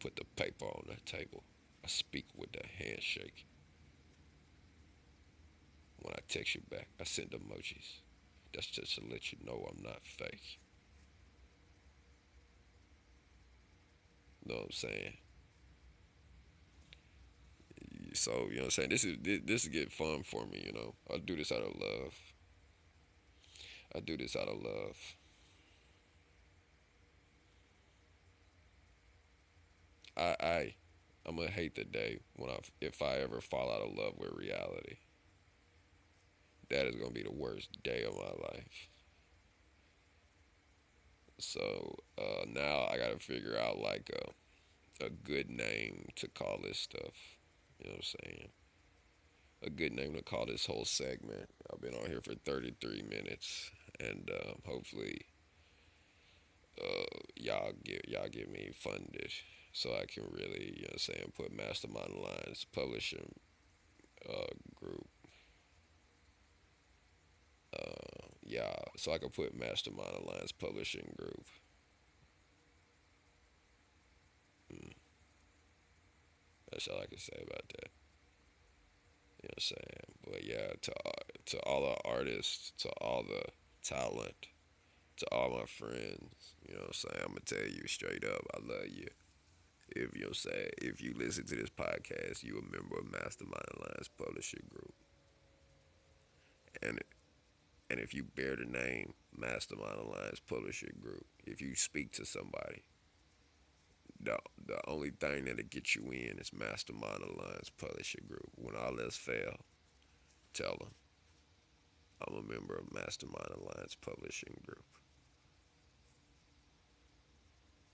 [0.00, 1.42] Put the paper on the table.
[1.84, 3.46] I speak with the handshake.
[6.00, 8.00] When I text you back, I send emojis.
[8.54, 10.58] That's just to let you know I'm not fake.
[14.44, 15.16] Know what I'm saying?
[18.14, 18.88] So, you know what I'm saying?
[18.88, 20.94] This is this, this get fun for me, you know.
[21.12, 22.14] I do this out of love.
[23.94, 24.96] I do this out of love.
[30.16, 30.74] I I
[31.26, 34.32] I'm gonna hate the day when I if I ever fall out of love with
[34.32, 34.96] reality.
[36.70, 38.88] That is gonna be the worst day of my life.
[41.38, 44.30] So uh, now I gotta figure out like a
[45.04, 47.38] a good name to call this stuff.
[47.78, 48.48] You know what I'm saying?
[49.62, 51.48] A good name to call this whole segment.
[51.72, 55.22] I've been on here for 33 minutes, and uh, hopefully,
[56.82, 59.32] uh, y'all get y'all get me funded
[59.72, 63.34] so I can really, you know, what I'm saying, put Mastermind Lines Publishing
[64.28, 65.08] uh, Group.
[67.76, 71.46] Uh, yeah, so I can put Mastermind Alliance Publishing Group.
[74.72, 74.92] Mm.
[76.70, 77.90] That's all I can say about that.
[79.42, 80.10] You know what I'm saying?
[80.24, 80.92] But yeah, to
[81.46, 83.42] to all the artists, to all the
[83.82, 84.48] talent,
[85.16, 87.22] to all my friends, you know what I'm saying?
[87.22, 89.08] I'm gonna tell you straight up, I love you.
[89.88, 94.08] If you saying, if you listen to this podcast, you a member of Mastermind Alliance
[94.16, 94.94] Publishing Group.
[96.82, 97.00] And
[97.90, 102.84] and if you bear the name Mastermind Alliance Publishing Group, if you speak to somebody
[104.22, 108.50] the the only thing that'll get you in is Mastermind Alliance Publishing Group.
[108.54, 109.60] When all else fail,
[110.52, 110.94] tell them
[112.26, 114.84] I'm a member of Mastermind Alliance Publishing Group.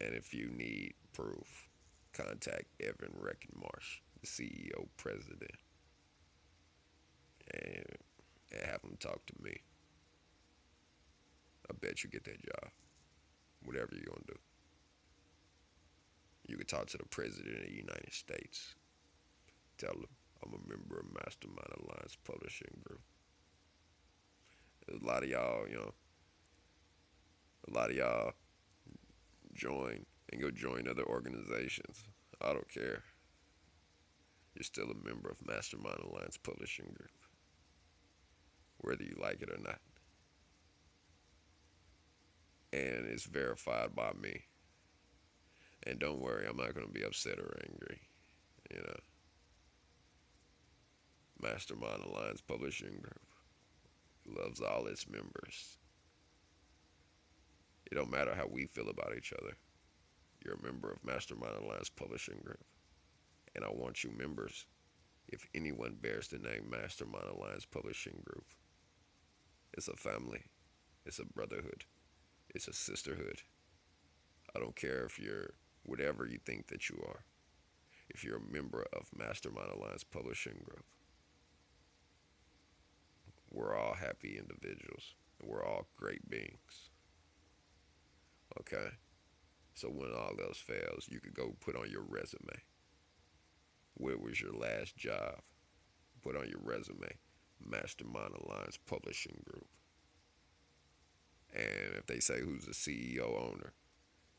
[0.01, 1.69] And if you need proof,
[2.13, 5.59] contact Evan Reckenmarsh, the CEO president,
[7.55, 7.97] and,
[8.65, 9.61] have him talk to me.
[11.69, 12.71] I bet you get that job.
[13.65, 14.39] Whatever you're gonna do.
[16.49, 18.75] You can talk to the President of the United States.
[19.79, 20.07] Tell him
[20.45, 23.01] I'm a member of Mastermind Alliance Publishing Group.
[24.89, 25.93] a lot of y'all, you know,
[27.69, 28.33] a lot of y'all
[29.55, 32.05] join and go join other organizations.
[32.41, 33.03] I don't care.
[34.55, 37.11] You're still a member of Mastermind Alliance Publishing Group,
[38.79, 39.81] whether you like it or not.
[42.77, 44.43] And it's verified by me.
[45.87, 48.01] And don't worry, I'm not going to be upset or angry.
[48.71, 48.97] You know,
[51.41, 53.21] Mastermind Alliance Publishing Group
[54.27, 55.79] loves all its members.
[57.91, 59.55] It don't matter how we feel about each other.
[60.45, 62.65] You're a member of Mastermind Alliance Publishing Group.
[63.55, 64.67] And I want you members,
[65.29, 68.45] if anyone bears the name Mastermind Alliance Publishing Group,
[69.73, 70.43] it's a family,
[71.07, 71.85] it's a brotherhood,
[72.55, 73.43] it's a sisterhood.
[74.55, 77.25] I don't care if you're whatever you think that you are.
[78.09, 80.85] If you're a member of Mastermind Alliance Publishing Group,
[83.51, 85.15] we're all happy individuals.
[85.43, 86.91] We're all great beings.
[88.61, 88.89] Okay?
[89.75, 92.63] So when all else fails, you could go put on your resume.
[93.95, 95.41] Where was your last job?
[96.23, 97.19] Put on your resume.
[97.65, 99.67] Mastermind Alliance Publishing Group.
[101.55, 103.73] And if they say who's the CEO owner,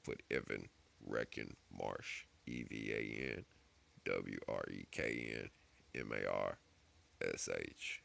[0.04, 0.70] put Evan
[1.06, 2.26] Reckon Marsh.
[2.48, 3.46] E V A N
[4.06, 5.50] W R E K N
[5.94, 6.58] M A R
[7.22, 8.02] S H.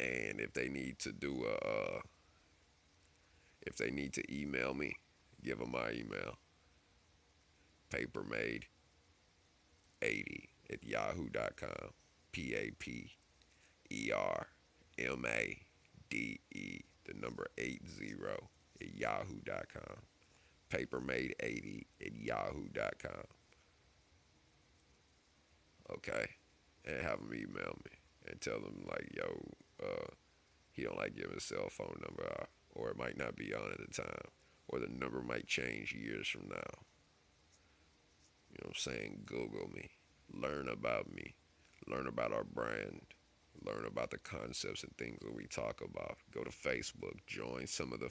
[0.00, 2.00] And if they need to do a, uh,
[3.60, 4.96] if they need to email me,
[5.44, 6.38] give them my email.
[7.90, 8.64] Papermade
[10.00, 11.90] 80 at yahoo.com.
[12.32, 13.12] P A P
[13.90, 14.48] E R
[14.98, 15.58] M A
[16.10, 17.80] D E, the number 80
[18.80, 19.96] at yahoo.com.
[20.70, 23.24] Papermade80 at yahoo.com.
[25.94, 26.26] Okay?
[26.84, 30.10] And have them email me and tell them, like, yo, uh,
[30.72, 33.72] he don't like giving his cell phone number out, or it might not be on
[33.72, 34.30] at the time,
[34.68, 36.80] or the number might change years from now.
[38.50, 39.22] You know what I'm saying?
[39.26, 39.90] Google me,
[40.32, 41.34] learn about me,
[41.86, 43.02] learn about our brand,
[43.64, 46.16] learn about the concepts and things that we talk about.
[46.32, 48.10] Go to Facebook, join some of the.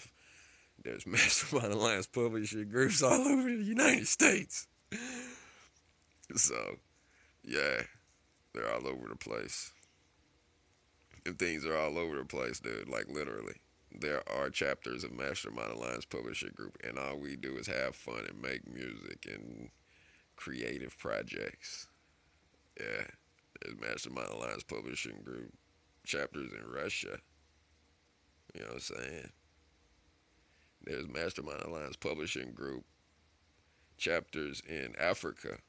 [0.83, 4.67] There's Mastermind Alliance publishing groups all over the United States.
[6.35, 6.77] So,
[7.43, 7.81] yeah,
[8.53, 9.71] they're all over the place
[11.25, 12.89] and things are all over the place, dude.
[12.89, 13.55] Like literally,
[13.91, 18.25] there are chapters of Mastermind Alliance Publishing Group, and all we do is have fun
[18.27, 19.69] and make music and
[20.35, 21.87] creative projects.
[22.79, 23.07] Yeah,
[23.61, 25.53] there's Mastermind Alliance Publishing Group
[26.05, 27.19] chapters in Russia.
[28.53, 29.29] You know what I'm saying?
[30.83, 32.85] There's Mastermind Alliance Publishing Group
[33.97, 35.59] chapters in Africa,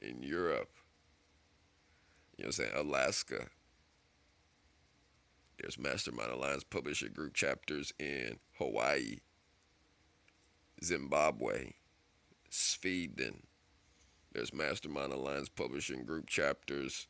[0.00, 0.70] in Europe.
[2.36, 2.70] You know what I'm saying?
[2.74, 3.46] Alaska,
[5.60, 9.18] there's Mastermind Alliance Publishing Group chapters in Hawaii,
[10.82, 11.72] Zimbabwe,
[12.48, 13.42] Sweden.
[14.32, 17.06] There's Mastermind Alliance Publishing Group chapters,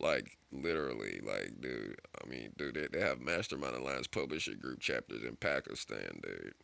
[0.00, 2.00] like literally, like dude.
[2.22, 6.54] I mean, dude, they, they have Mastermind Alliance Publishing Group chapters in Pakistan, dude.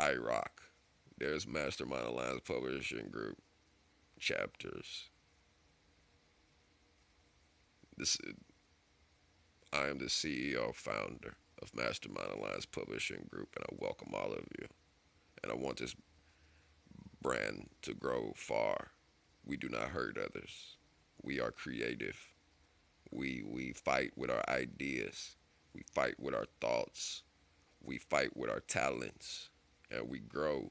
[0.00, 0.62] Iraq.
[1.18, 3.38] There's Mastermind Alliance Publishing Group
[4.18, 5.10] chapters.
[7.96, 8.16] This
[9.72, 14.44] I am the CEO founder of Mastermind Alliance Publishing Group, and I welcome all of
[14.58, 14.66] you.
[15.42, 15.94] And I want this
[17.22, 18.91] brand to grow far.
[19.44, 20.76] We do not hurt others.
[21.22, 22.18] We are creative.
[23.10, 25.36] We we fight with our ideas.
[25.74, 27.22] We fight with our thoughts.
[27.82, 29.50] We fight with our talents,
[29.90, 30.70] and we grow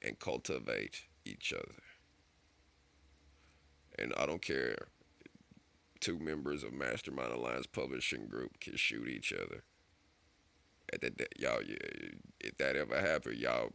[0.00, 1.82] and cultivate each other.
[3.98, 4.88] And I don't care
[6.00, 9.62] two members of Mastermind Alliance Publishing Group can shoot each other.
[10.92, 11.62] At that, y'all,
[12.40, 13.70] if that ever happened, y'all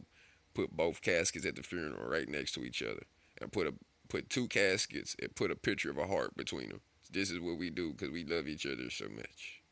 [0.54, 3.02] put both caskets at the funeral right next to each other,
[3.40, 3.74] and put a
[4.10, 6.80] put two caskets and put a picture of a heart between them.
[7.10, 9.62] This is what we do because we love each other so much.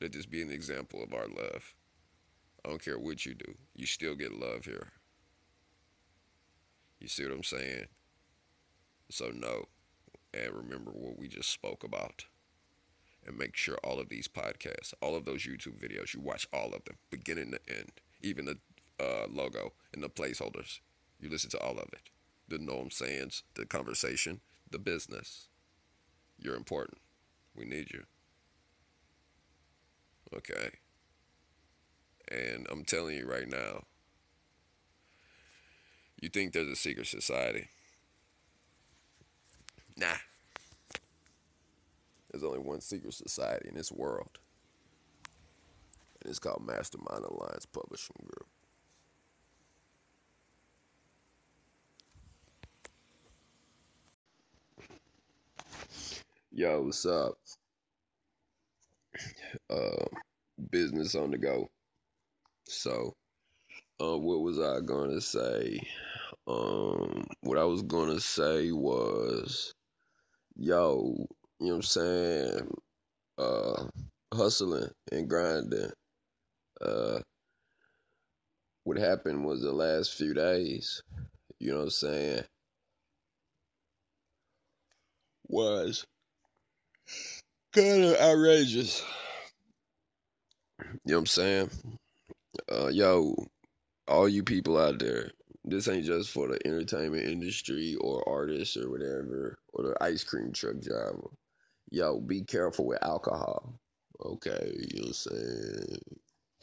[0.00, 1.74] Let this be an example of our love.
[2.64, 4.92] I don't care what you do, you still get love here.
[7.00, 7.86] You see what I'm saying?
[9.10, 9.66] So no
[10.32, 12.24] and remember what we just spoke about.
[13.24, 16.72] And make sure all of these podcasts, all of those YouTube videos, you watch all
[16.74, 18.58] of them, beginning to end, even the
[18.98, 20.80] uh, logo and the placeholders.
[21.20, 22.11] You listen to all of it.
[22.52, 25.48] The norm sayings, the conversation, the business.
[26.38, 26.98] You're important.
[27.56, 28.02] We need you.
[30.36, 30.72] Okay.
[32.30, 33.84] And I'm telling you right now,
[36.20, 37.68] you think there's a secret society.
[39.96, 40.18] Nah.
[42.30, 44.40] There's only one secret society in this world.
[46.20, 48.46] And it's called Mastermind Alliance Publishing Group.
[56.52, 57.34] Yo, what's up?
[59.70, 60.04] uh,
[60.70, 61.70] business on the go.
[62.68, 63.14] So,
[64.00, 65.80] uh, what was I gonna say?
[66.46, 69.72] Um, what I was gonna say was,
[70.56, 71.14] yo,
[71.60, 72.70] you know what I'm saying?
[73.38, 73.84] Uh,
[74.34, 75.90] hustling and grinding.
[76.80, 77.20] Uh,
[78.84, 81.02] what happened was the last few days,
[81.60, 82.44] you know what I'm saying,
[85.48, 86.04] was
[87.74, 89.04] kind of outrageous.
[90.78, 91.70] You know what I'm saying?
[92.70, 93.34] Uh, yo,
[94.08, 95.30] all you people out there,
[95.64, 100.52] this ain't just for the entertainment industry or artists or whatever, or the ice cream
[100.52, 101.30] truck driver.
[101.90, 103.74] Yo, be careful with alcohol.
[104.24, 105.98] Okay, you know what I'm saying?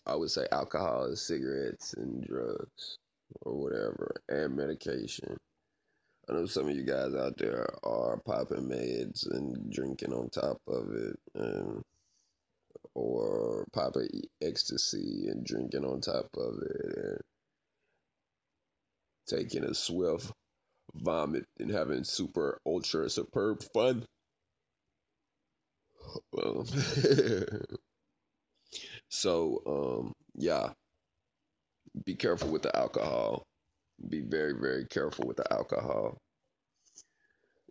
[0.05, 2.97] I would say alcohol cigarettes and drugs
[3.41, 5.37] or whatever, and medication.
[6.29, 10.57] I know some of you guys out there are popping meds and drinking on top
[10.67, 11.81] of it, and
[12.93, 14.07] or popping
[14.41, 17.21] ecstasy and drinking on top of it, and
[19.27, 20.31] taking a swift
[20.93, 24.05] vomit and having super ultra superb fun.
[26.31, 26.65] Well,
[29.09, 30.69] so um, yeah,
[32.05, 33.43] be careful with the alcohol.
[34.07, 36.17] Be very very careful with the alcohol.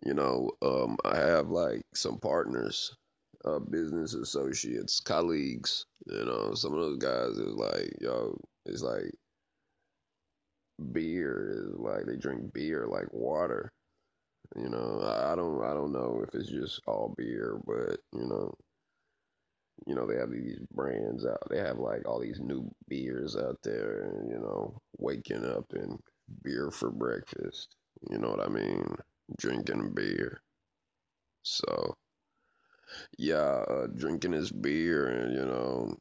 [0.05, 2.95] You know, um, I have like some partners,
[3.45, 5.85] uh, business associates, colleagues.
[6.07, 9.11] You know, some of those guys is like, yo, it's like
[10.93, 13.71] beer is like they drink beer like water.
[14.55, 18.53] You know, I, don't I don't know if it's just all beer, but you know,
[19.85, 21.43] you know they have these brands out.
[21.49, 25.99] They have like all these new beers out there, and you know, waking up and
[26.43, 27.75] beer for breakfast.
[28.09, 28.95] You know what I mean?
[29.37, 30.41] Drinking beer.
[31.43, 31.95] So
[33.17, 35.97] yeah, uh, drinking his beer and you know,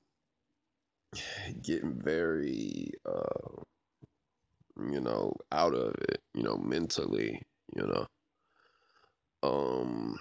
[1.62, 3.62] getting very uh,
[4.90, 6.22] you know, out of it.
[6.34, 7.42] You know, mentally.
[7.76, 8.06] You know,
[9.42, 10.18] um,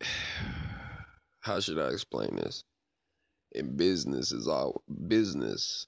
[1.40, 2.64] how should I explain this?
[3.52, 5.86] In business is all business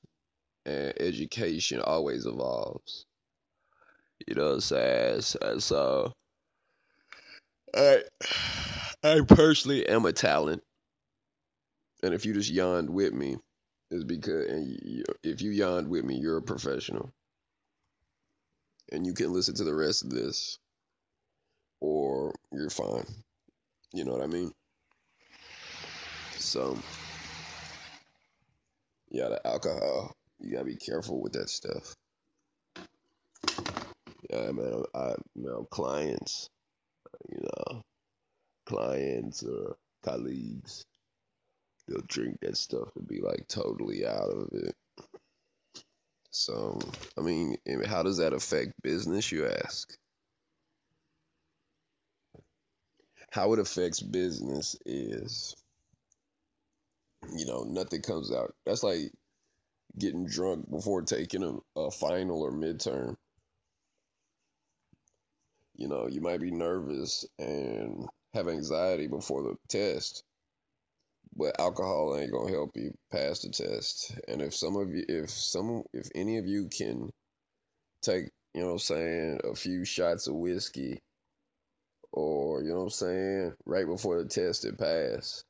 [0.66, 3.06] and education always evolves.
[4.26, 5.20] You know what I'm saying?
[5.22, 6.12] So, so
[7.74, 8.02] I
[9.04, 10.62] I personally am a talent.
[12.02, 13.36] And if you just yawned with me,
[13.90, 17.10] it's because and you, if you yawned with me, you're a professional.
[18.92, 20.58] And you can listen to the rest of this
[21.80, 23.06] or you're fine.
[23.92, 24.52] You know what I mean?
[26.32, 26.76] So
[29.10, 31.94] yeah, the alcohol, you gotta be careful with that stuff.
[34.30, 36.48] Yeah, man, I, you know, clients,
[37.30, 37.82] you know,
[38.66, 40.84] clients or colleagues,
[41.86, 44.74] they'll drink that stuff and be like totally out of it.
[46.30, 46.78] So,
[47.16, 47.56] I mean,
[47.86, 49.96] how does that affect business, you ask?
[53.30, 55.54] How it affects business is,
[57.34, 58.54] you know, nothing comes out.
[58.66, 59.12] That's like
[59.98, 63.16] getting drunk before taking a, a final or midterm.
[65.76, 70.24] You know, you might be nervous and have anxiety before the test,
[71.34, 74.18] but alcohol ain't gonna help you pass the test.
[74.28, 77.10] And if some of you, if some, if any of you can
[78.02, 80.98] take, you know, what I'm saying, a few shots of whiskey,
[82.12, 85.44] or you know, what I'm saying, right before the test and pass,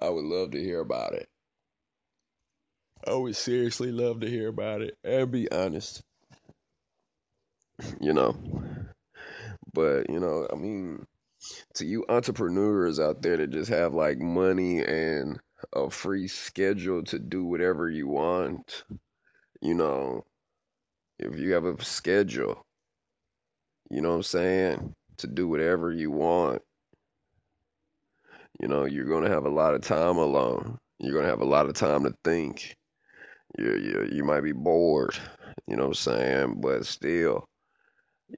[0.00, 1.28] I would love to hear about it.
[3.04, 6.02] I would seriously love to hear about it and be honest.
[8.00, 8.34] You know,
[9.72, 11.04] but you know, I mean,
[11.74, 15.38] to you entrepreneurs out there that just have like money and
[15.74, 18.84] a free schedule to do whatever you want,
[19.60, 20.24] you know,
[21.18, 22.64] if you have a schedule,
[23.90, 26.62] you know what I'm saying, to do whatever you want,
[28.60, 30.78] you know, you're going to have a lot of time alone.
[30.98, 32.74] You're going to have a lot of time to think.
[33.58, 35.16] You you you might be bored,
[35.66, 37.44] you know what I'm saying, but still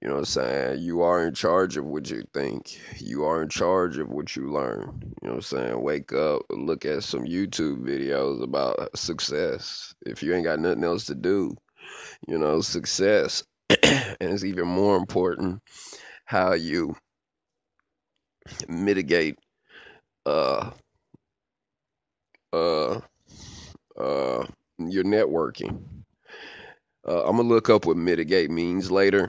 [0.03, 0.83] You know what I'm saying?
[0.83, 2.79] You are in charge of what you think.
[3.01, 5.01] You are in charge of what you learn.
[5.23, 5.83] You know what I'm saying?
[5.83, 9.95] Wake up, look at some YouTube videos about success.
[10.07, 11.57] If you ain't got nothing else to do,
[12.29, 13.45] you know, success.
[13.71, 15.63] and it's even more important
[16.27, 16.97] how you
[18.69, 19.39] mitigate
[20.27, 20.71] uh
[22.53, 23.01] uh
[23.99, 24.47] uh
[24.79, 25.83] your networking.
[27.07, 29.29] Uh, I'm gonna look up what mitigate means later,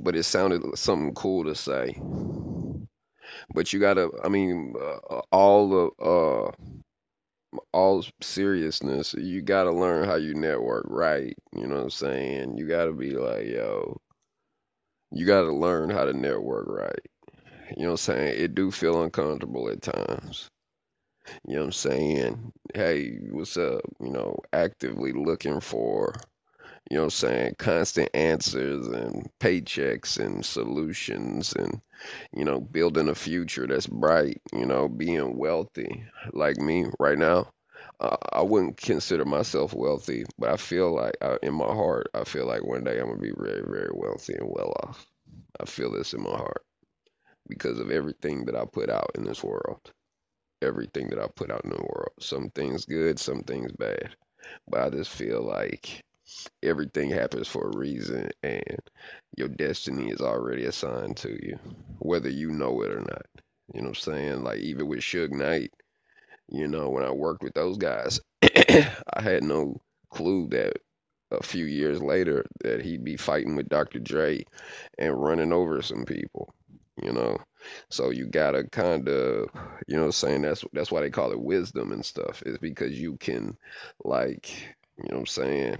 [0.00, 1.96] but it sounded something cool to say.
[3.54, 6.50] But you gotta, I mean, uh, all the uh,
[7.72, 11.34] all seriousness, you gotta learn how you network right.
[11.54, 12.56] You know what I'm saying?
[12.58, 14.00] You gotta be like, yo,
[15.10, 16.98] you gotta learn how to network right.
[17.76, 18.42] You know what I'm saying?
[18.42, 20.50] It do feel uncomfortable at times.
[21.46, 22.52] You know what I'm saying?
[22.74, 23.82] Hey, what's up?
[24.00, 26.14] You know, actively looking for
[26.90, 31.80] you know what I'm saying, constant answers and paychecks and solutions and,
[32.34, 36.04] you know, building a future that's bright, you know, being wealthy.
[36.32, 37.48] Like me right now,
[38.00, 42.24] uh, I wouldn't consider myself wealthy, but I feel like I, in my heart, I
[42.24, 45.06] feel like one day I'm gonna be very, very wealthy and well off.
[45.60, 46.64] I feel this in my heart
[47.48, 49.92] because of everything that I put out in this world.
[50.64, 52.12] Everything that I put out in the world.
[52.20, 54.16] Some things good, some things bad.
[54.68, 56.04] But I just feel like
[56.62, 58.78] everything happens for a reason and
[59.36, 61.58] your destiny is already assigned to you,
[62.00, 63.26] whether you know it or not.
[63.74, 64.44] You know what I'm saying?
[64.44, 65.72] Like even with Suge Knight,
[66.48, 70.74] you know, when I worked with those guys, I had no clue that
[71.32, 74.00] a few years later that he'd be fighting with Dr.
[74.00, 74.44] Dre
[74.98, 76.54] and running over some people,
[77.02, 77.38] you know.
[77.90, 79.48] So you gotta kind of,
[79.86, 82.42] you know, what I'm saying that's that's why they call it wisdom and stuff.
[82.46, 83.56] Is because you can,
[84.04, 84.50] like,
[84.98, 85.78] you know, what I'm saying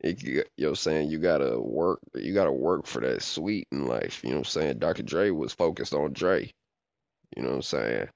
[0.00, 1.10] it, you know I'm saying?
[1.10, 4.20] You gotta work, you gotta work for that sweet in life.
[4.22, 4.78] You know what I'm saying?
[4.78, 5.02] Dr.
[5.02, 6.50] Dre was focused on Dre.
[7.36, 8.08] You know what I'm saying?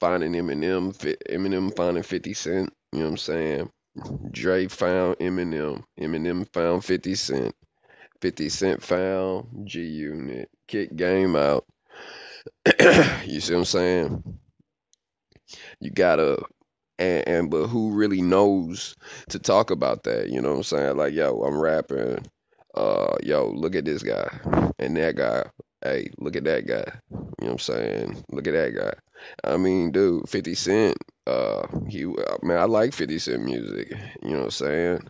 [0.00, 0.96] Finding Eminem,
[1.28, 2.72] Eminem finding 50 Cent.
[2.92, 3.70] You know what I'm saying?
[4.30, 5.82] Dre found Eminem.
[6.00, 7.54] Eminem found 50 Cent.
[8.20, 10.48] 50 Cent found G Unit.
[10.66, 11.64] Kick game out.
[13.26, 14.38] you see what I'm saying?
[15.80, 16.38] You gotta
[16.98, 18.96] and, and but who really knows
[19.30, 20.28] to talk about that?
[20.28, 20.96] You know what I'm saying?
[20.96, 22.26] Like, yo, I'm rapping.
[22.74, 24.28] Uh, yo, look at this guy
[24.78, 25.44] and that guy.
[25.82, 26.84] Hey, look at that guy.
[27.10, 28.24] You know what I'm saying?
[28.30, 28.92] Look at that guy.
[29.44, 30.96] I mean, dude, 50 Cent.
[31.26, 33.90] Uh, he, uh, man, I like 50 Cent music.
[34.22, 35.08] You know what I'm saying?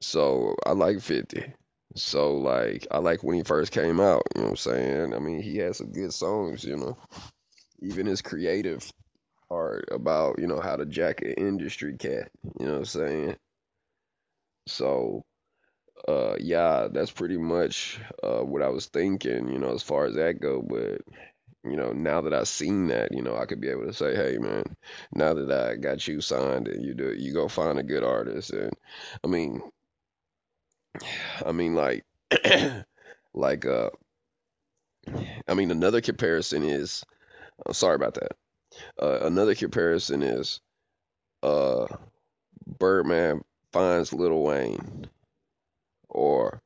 [0.00, 1.52] So I like 50.
[1.98, 4.22] So like, I like when he first came out.
[4.34, 5.14] You know what I'm saying?
[5.14, 6.64] I mean, he had some good songs.
[6.64, 6.98] You know,
[7.82, 8.90] even his creative
[9.50, 12.30] art about, you know, how to jack an industry cat.
[12.60, 13.36] You know what I'm saying?
[14.66, 15.22] So,
[16.08, 20.14] uh, yeah, that's pretty much uh, what I was thinking, you know, as far as
[20.16, 20.62] that go.
[20.62, 21.02] But,
[21.64, 24.14] you know, now that I've seen that, you know, I could be able to say,
[24.14, 24.64] hey, man,
[25.12, 28.04] now that I got you signed and you do, it, you go find a good
[28.04, 28.52] artist.
[28.52, 28.72] And
[29.24, 29.62] I mean,
[31.44, 32.04] I mean, like,
[33.34, 33.90] like, uh,
[35.46, 37.04] I mean, another comparison is,
[37.66, 38.32] uh, sorry about that.
[39.00, 40.60] Uh, another comparison is
[41.42, 41.86] uh,
[42.78, 43.42] Birdman
[43.72, 45.08] finds Little Wayne,
[46.08, 46.62] or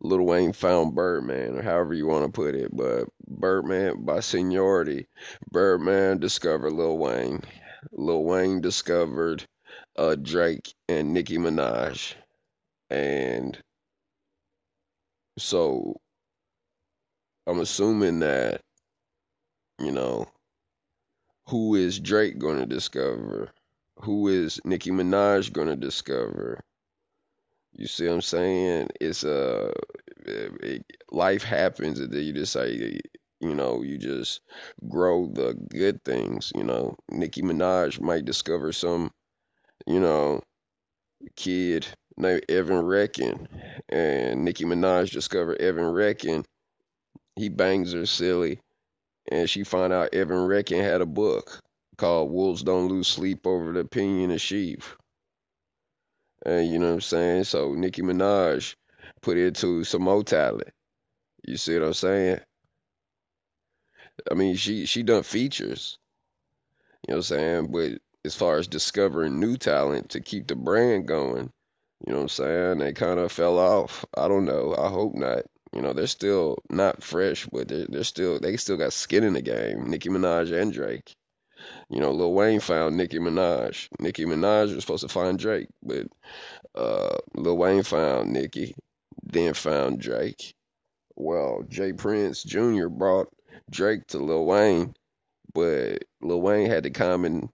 [0.00, 2.74] Little Wayne found Birdman, or however you want to put it.
[2.74, 5.06] But Birdman, by seniority,
[5.50, 7.42] Birdman discovered Little Wayne.
[7.92, 9.46] Lil Wayne discovered
[9.96, 12.14] uh, Drake and Nicki Minaj.
[12.94, 13.58] And
[15.36, 15.96] so
[17.48, 18.60] I'm assuming that,
[19.80, 20.28] you know,
[21.48, 23.50] who is Drake going to discover?
[24.02, 26.60] Who is Nicki Minaj going to discover?
[27.72, 28.88] You see what I'm saying?
[29.00, 29.72] It's a uh,
[30.26, 33.00] it, life happens and then you say,
[33.40, 34.40] you know, you just
[34.88, 36.52] grow the good things.
[36.54, 39.10] You know, Nicki Minaj might discover some,
[39.86, 40.42] you know,
[41.36, 41.86] kid
[42.16, 43.48] named Evan Reckon,
[43.88, 46.44] and Nicki Minaj discovered Evan Reckon.
[47.36, 48.60] He bangs her silly,
[49.30, 51.60] and she find out Evan Reckon had a book
[51.96, 54.82] called Wolves Don't Lose Sleep Over the Opinion of Sheep.
[56.46, 57.44] And you know what I'm saying?
[57.44, 58.74] So Nicki Minaj
[59.22, 60.68] put into some more talent.
[61.46, 62.40] You see what I'm saying?
[64.30, 65.98] I mean, she she done features.
[67.06, 67.72] You know what I'm saying?
[67.72, 67.92] But
[68.24, 71.50] as far as discovering new talent to keep the brand going,
[72.06, 72.78] you know what I'm saying?
[72.78, 74.04] They kind of fell off.
[74.16, 74.74] I don't know.
[74.76, 75.44] I hope not.
[75.72, 79.32] You know, they're still not fresh, but they're, they're still they still got skin in
[79.32, 79.90] the game.
[79.90, 81.14] Nicki Minaj and Drake.
[81.88, 83.88] You know, Lil Wayne found Nicki Minaj.
[83.98, 86.06] Nicki Minaj was supposed to find Drake, but
[86.74, 88.74] uh, Lil Wayne found Nicki,
[89.22, 90.54] then found Drake.
[91.16, 91.92] Well, J.
[91.92, 92.88] Prince Jr.
[92.88, 93.28] brought
[93.70, 94.94] Drake to Lil Wayne,
[95.54, 97.48] but Lil Wayne had the common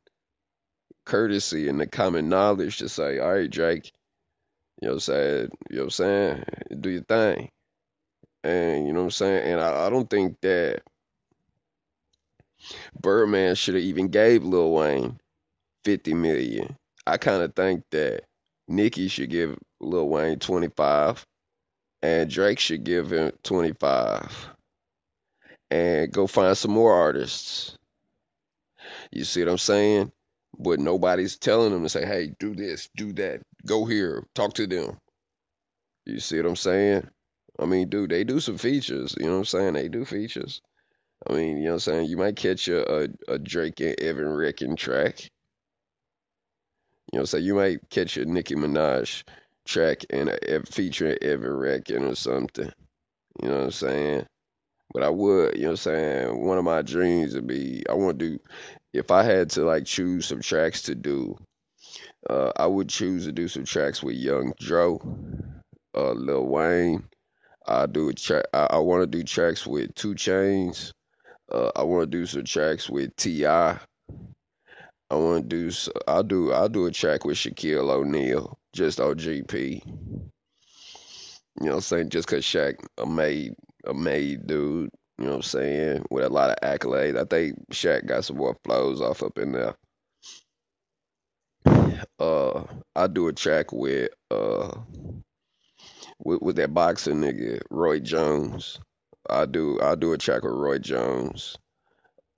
[1.04, 3.92] courtesy and the common knowledge to say, all right, Drake,
[4.80, 5.50] you know what I'm saying?
[5.70, 6.44] You know what I'm saying?
[6.80, 7.50] Do your thing.
[8.44, 9.52] And you know what I'm saying?
[9.52, 10.82] And I, I don't think that
[13.00, 15.18] Birdman should have even gave Lil Wayne
[15.84, 16.76] 50 million.
[17.06, 18.22] I kind of think that
[18.68, 21.24] Nicki should give Lil Wayne 25
[22.02, 24.48] and Drake should give him 25.
[25.70, 27.78] and go find some more artists.
[29.12, 30.12] You see what I'm saying?
[30.62, 34.66] But nobody's telling them to say, hey, do this, do that, go here, talk to
[34.66, 34.98] them.
[36.04, 37.08] You see what I'm saying?
[37.58, 39.14] I mean, dude, they do some features.
[39.18, 39.72] You know what I'm saying?
[39.74, 40.60] They do features.
[41.28, 42.10] I mean, you know what I'm saying?
[42.10, 45.20] You might catch a, a, a Drake and Evan Reckon track.
[47.12, 47.44] You know what I'm saying?
[47.44, 49.24] You might catch a Nicki Minaj
[49.66, 52.72] track and a featuring Evan Reckon or something.
[53.42, 54.26] You know what I'm saying?
[54.92, 56.46] But I would, you know what I'm saying?
[56.46, 58.38] One of my dreams would be I want to do
[58.92, 61.36] if I had to like choose some tracks to do,
[62.28, 65.00] uh, I would choose to do some tracks with Young Dro,
[65.94, 67.04] uh, Lil Wayne.
[67.66, 68.44] I do a track.
[68.52, 70.92] I, I want to do tracks with 2 Chainz.
[71.52, 73.78] Uh, I want to do some tracks with T.I.
[75.10, 75.76] I want to do.
[76.06, 76.52] I'll do.
[76.52, 79.84] I'll do a track with Shaquille O'Neal, just on GP.
[81.60, 82.08] You know what I'm saying?
[82.10, 82.76] Just cause Shaq
[83.06, 83.54] made
[83.86, 84.90] a made dude.
[85.18, 86.06] You know what I'm saying?
[86.10, 87.18] With a lot of accolades.
[87.18, 89.74] I think Shaq got some more flows off up in there.
[92.18, 92.64] Uh,
[92.96, 94.72] I do a track with uh
[96.22, 98.78] with, with that boxer nigga Roy Jones.
[99.28, 99.78] I do.
[99.80, 101.56] I do a track with Roy Jones.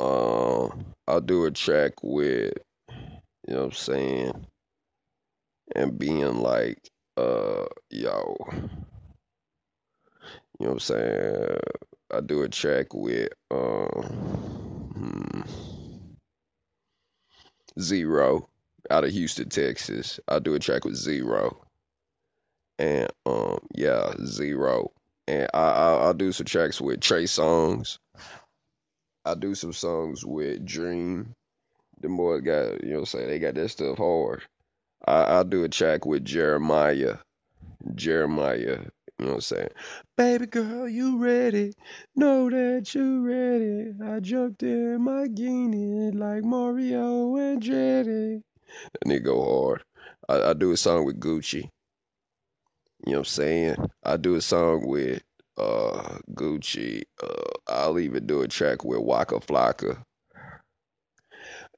[0.00, 0.68] Uh,
[1.06, 2.54] I'll do a track with
[3.46, 4.46] you know what I'm saying,
[5.74, 6.78] and being like,
[7.16, 8.36] uh, yo,
[10.62, 11.58] you know what I'm saying.
[12.14, 13.88] I do a track with um
[14.94, 15.40] hmm,
[17.80, 18.48] Z-Ro
[18.88, 20.20] out of Houston, Texas.
[20.28, 21.60] I do a track with Z-Ro,
[22.78, 24.92] and um yeah, Z-Ro,
[25.26, 27.98] and I, I I'll do some tracks with Trey Songz.
[29.24, 31.34] I do some songs with Dream.
[32.02, 34.44] The boys got you know what I'm saying they got that stuff hard.
[35.08, 37.18] I I'll do a track with Jeremih.
[37.96, 38.90] Jeremih.
[39.22, 39.68] You know what I'm saying?
[40.16, 41.74] Baby girl, you ready?
[42.16, 43.94] Know that you ready.
[44.04, 48.42] I jumped in my guinea like Mario Andretti.
[48.92, 49.84] That nigga go hard.
[50.28, 51.62] I, I do a song with Gucci.
[51.62, 53.76] You know what I'm saying?
[54.02, 55.22] I do a song with
[55.56, 57.02] uh Gucci.
[57.22, 60.02] Uh, I'll even do a track with Waka Flocka.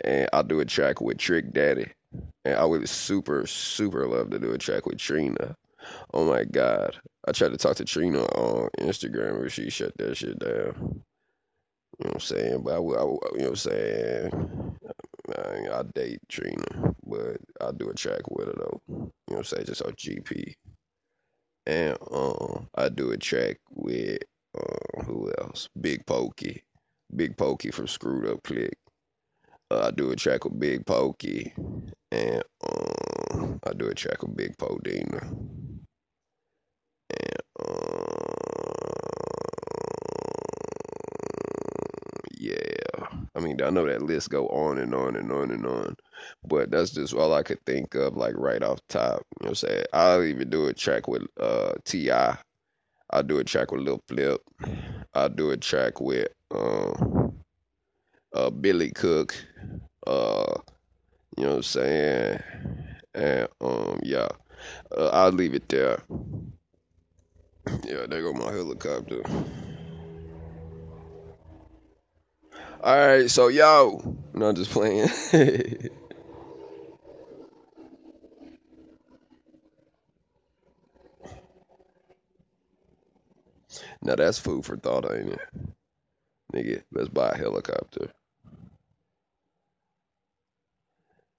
[0.03, 1.93] And I'll do a track with Trick Daddy.
[2.47, 5.55] And I would super, super love to do a track with Trina.
[6.13, 6.97] Oh my God.
[7.27, 11.03] I tried to talk to Trina on Instagram, but she shut that shit down.
[11.99, 12.63] You know what I'm saying?
[12.63, 14.77] But I, I you know what I'm saying?
[15.37, 18.81] I, I date Trina, but I'll do a track with her though.
[18.89, 19.67] You know what I'm saying?
[19.67, 20.55] Just on GP.
[21.67, 24.19] And um, I do a track with
[24.59, 25.69] um, who else?
[25.81, 26.63] Big Pokey.
[27.15, 28.77] Big Pokey from Screwed Up Click.
[29.71, 31.53] Uh, I do a track with Big Pokey,
[32.13, 35.23] and um, I do a track with Big Podina.
[37.11, 38.15] And um,
[42.39, 45.97] yeah, I mean, I know that list go on and on and on and on,
[46.47, 49.23] but that's just all I could think of, like right off top.
[49.41, 49.85] You know what I'm saying?
[49.93, 52.11] I'll even do a track with uh Ti.
[52.11, 54.41] I'll do a track with Lil Flip.
[55.15, 57.39] I'll do a track with um
[58.35, 59.35] uh Billy Cook.
[60.07, 60.55] Uh,
[61.37, 62.41] you know what I'm saying?
[63.15, 64.29] And um, yeah,
[64.97, 66.03] uh, I'll leave it there.
[67.85, 69.23] Yeah, there go my helicopter.
[72.85, 75.09] All right, so yo, no, I'm not just playing.
[84.03, 85.41] now that's food for thought, ain't it,
[86.55, 86.83] nigga?
[86.93, 88.11] Let's buy a helicopter.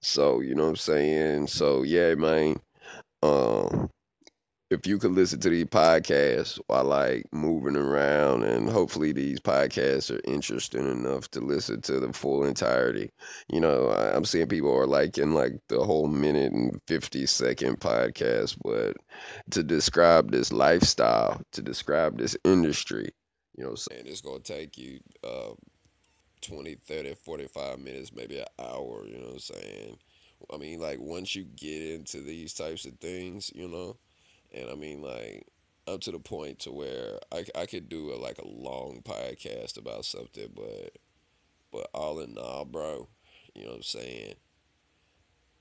[0.02, 1.46] So you know what I'm saying?
[1.46, 2.56] So yeah, man.
[3.22, 3.90] Um,
[4.70, 10.10] if you could listen to these podcasts while like moving around and hopefully these podcasts
[10.10, 13.10] are interesting enough to listen to the full entirety.
[13.48, 18.56] You know i'm seeing people are liking like the whole minute and 50 second podcast
[18.62, 18.96] but
[19.50, 23.10] to describe this lifestyle to describe this industry
[23.56, 25.52] you know i'm saying it's going to take you uh
[26.42, 29.98] 20 30 45 minutes maybe an hour you know what i'm saying?
[30.52, 33.96] I mean like once you get into these types of things you know
[34.56, 35.46] and I mean, like,
[35.86, 39.78] up to the point to where I, I could do a, like a long podcast
[39.78, 40.98] about something, but
[41.70, 43.08] but all in all, bro,
[43.54, 44.34] you know what I'm saying?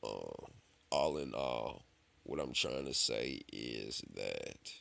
[0.03, 0.51] Um,
[0.91, 1.83] all in all,
[2.23, 4.71] what I'm trying to say is that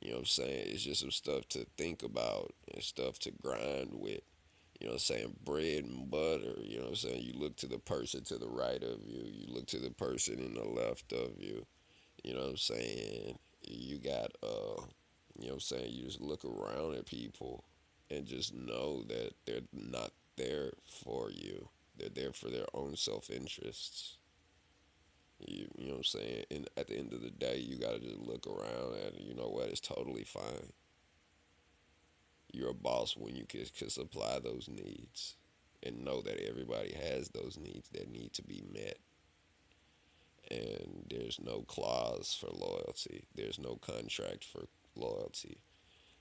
[0.00, 3.30] you know what I'm saying it's just some stuff to think about and stuff to
[3.30, 4.20] grind with.
[4.80, 5.36] You know what I'm saying?
[5.44, 6.60] Bread and butter.
[6.60, 7.22] You know what I'm saying?
[7.22, 9.22] You look to the person to the right of you.
[9.24, 11.66] You look to the person in the left of you.
[12.22, 13.38] You know what I'm saying?
[13.62, 14.82] You got uh
[15.38, 17.64] you know what I'm saying, you just look around at people
[18.10, 21.68] and just know that they're not there for you.
[21.96, 24.16] They're there for their own self interests.
[25.40, 26.44] You, you know what I'm saying?
[26.50, 29.34] And at the end of the day, you got to just look around and you
[29.34, 29.68] know what?
[29.68, 30.72] It's totally fine.
[32.52, 35.36] You're a boss when you can, can supply those needs
[35.82, 38.98] and know that everybody has those needs that need to be met.
[40.52, 45.62] And there's no clause for loyalty, there's no contract for loyalty.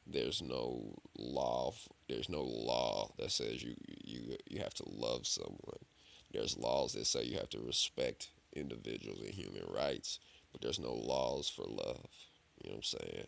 [0.08, 1.74] There's no law.
[2.10, 5.86] There's no law that says you you you have to love someone.
[6.32, 10.20] There's laws that say you have to respect individuals and human rights,
[10.52, 12.10] but there's no laws for love.
[12.64, 13.28] You know what I'm saying?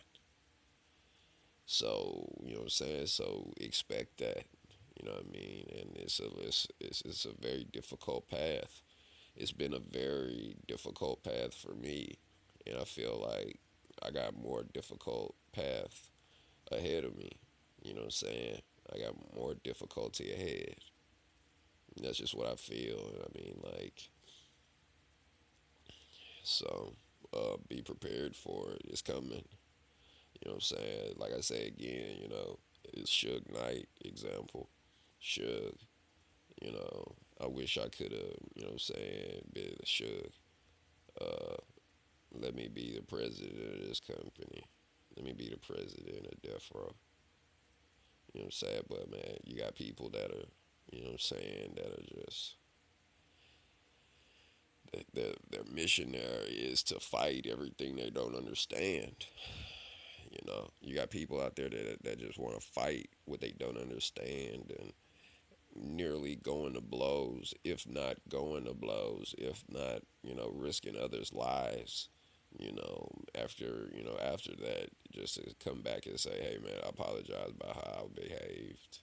[1.66, 3.08] So, you know what I'm saying?
[3.08, 4.43] So expect that.
[4.99, 5.66] You know what I mean?
[5.80, 8.83] And it's a it's, it's, it's a very difficult path.
[9.36, 12.16] It's been a very difficult path for me,
[12.68, 13.60] and I feel like
[14.02, 16.10] I got more difficult path
[16.72, 17.32] ahead of me.
[17.82, 18.62] You know what I'm saying?
[18.94, 20.76] I got more difficulty ahead.
[21.96, 23.12] And that's just what I feel.
[23.24, 24.10] I mean, like,
[26.44, 26.94] so
[27.34, 28.82] uh, be prepared for it.
[28.86, 29.46] It's coming.
[30.34, 31.14] You know what I'm saying?
[31.18, 32.60] Like I say again, you know,
[32.94, 34.70] it's Suge Knight example.
[35.22, 35.78] Suge,
[36.62, 40.32] you know, I wish I could have, you know what I'm saying, been a Suge.
[41.20, 41.58] Uh,
[42.39, 44.64] let me be the president of this company.
[45.16, 46.94] Let me be the president of Death Row.
[48.34, 48.82] You know what I'm saying?
[48.89, 50.48] But man, you got people that are,
[50.91, 52.56] you know what I'm saying, that are just
[55.14, 59.26] their their mission there is to fight everything they don't understand.
[60.30, 63.52] You know, you got people out there that that just want to fight what they
[63.52, 64.94] don't understand and
[65.76, 71.34] nearly going to blows, if not going to blows, if not, you know, risking others'
[71.34, 72.10] lives.
[72.60, 76.80] You know, after you know after that, just to come back and say, "Hey, man,
[76.84, 79.00] I apologize about how I behaved."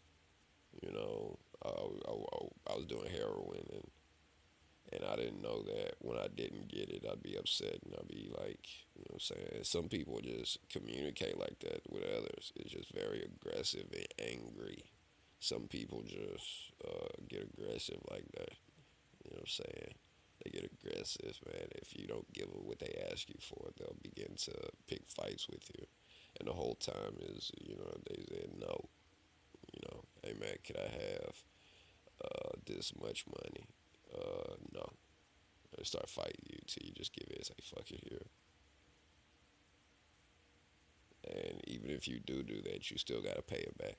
[0.80, 3.90] You know, uh, I, I, I was doing heroin and
[4.92, 8.08] and I didn't know that when I didn't get it, I'd be upset and I'd
[8.08, 8.66] be like,
[8.96, 9.64] you know what I'm saying?
[9.64, 12.52] Some people just communicate like that with others.
[12.56, 14.84] It's just very aggressive and angry.
[15.40, 18.52] Some people just uh, get aggressive like that.
[19.24, 19.94] You know what I'm saying?
[20.44, 21.68] They get aggressive, man.
[21.76, 24.52] If you don't give them what they ask you for, they'll begin to
[24.86, 25.86] pick fights with you.
[26.38, 28.88] And the whole time is, you know, they said no.
[29.72, 31.34] You know, hey man, can I have
[32.24, 33.66] uh, this much money?
[34.14, 34.90] Uh, no.
[35.76, 38.26] They start fighting you till you just give it and say, fuck it here.
[41.24, 43.98] And even if you do do that, you still got to pay it back.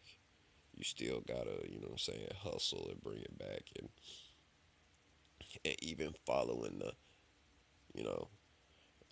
[0.82, 3.70] You still got to, you know what I'm saying, hustle and bring it back.
[3.80, 3.90] And,
[5.64, 6.94] and even following the,
[7.94, 8.30] you know,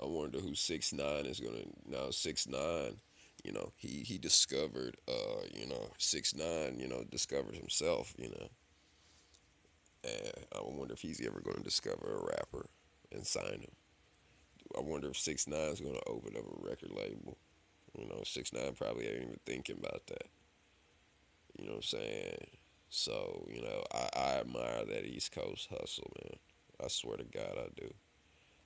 [0.02, 2.96] I wonder who six nine is gonna now six nine.
[3.44, 6.80] You know, he he discovered, uh, you know, six nine.
[6.80, 8.16] You know, discovered himself.
[8.18, 8.48] You know,
[10.04, 12.66] and I wonder if he's ever to discover a rapper
[13.12, 13.76] and sign him.
[14.78, 17.38] I wonder if Six Nine is to open up a record label.
[17.98, 20.24] You know, Six Nine probably ain't even thinking about that.
[21.60, 22.48] You know what I'm saying?
[22.90, 26.40] So you know, I, I admire that East Coast hustle, man.
[26.84, 27.94] I swear to God, I do.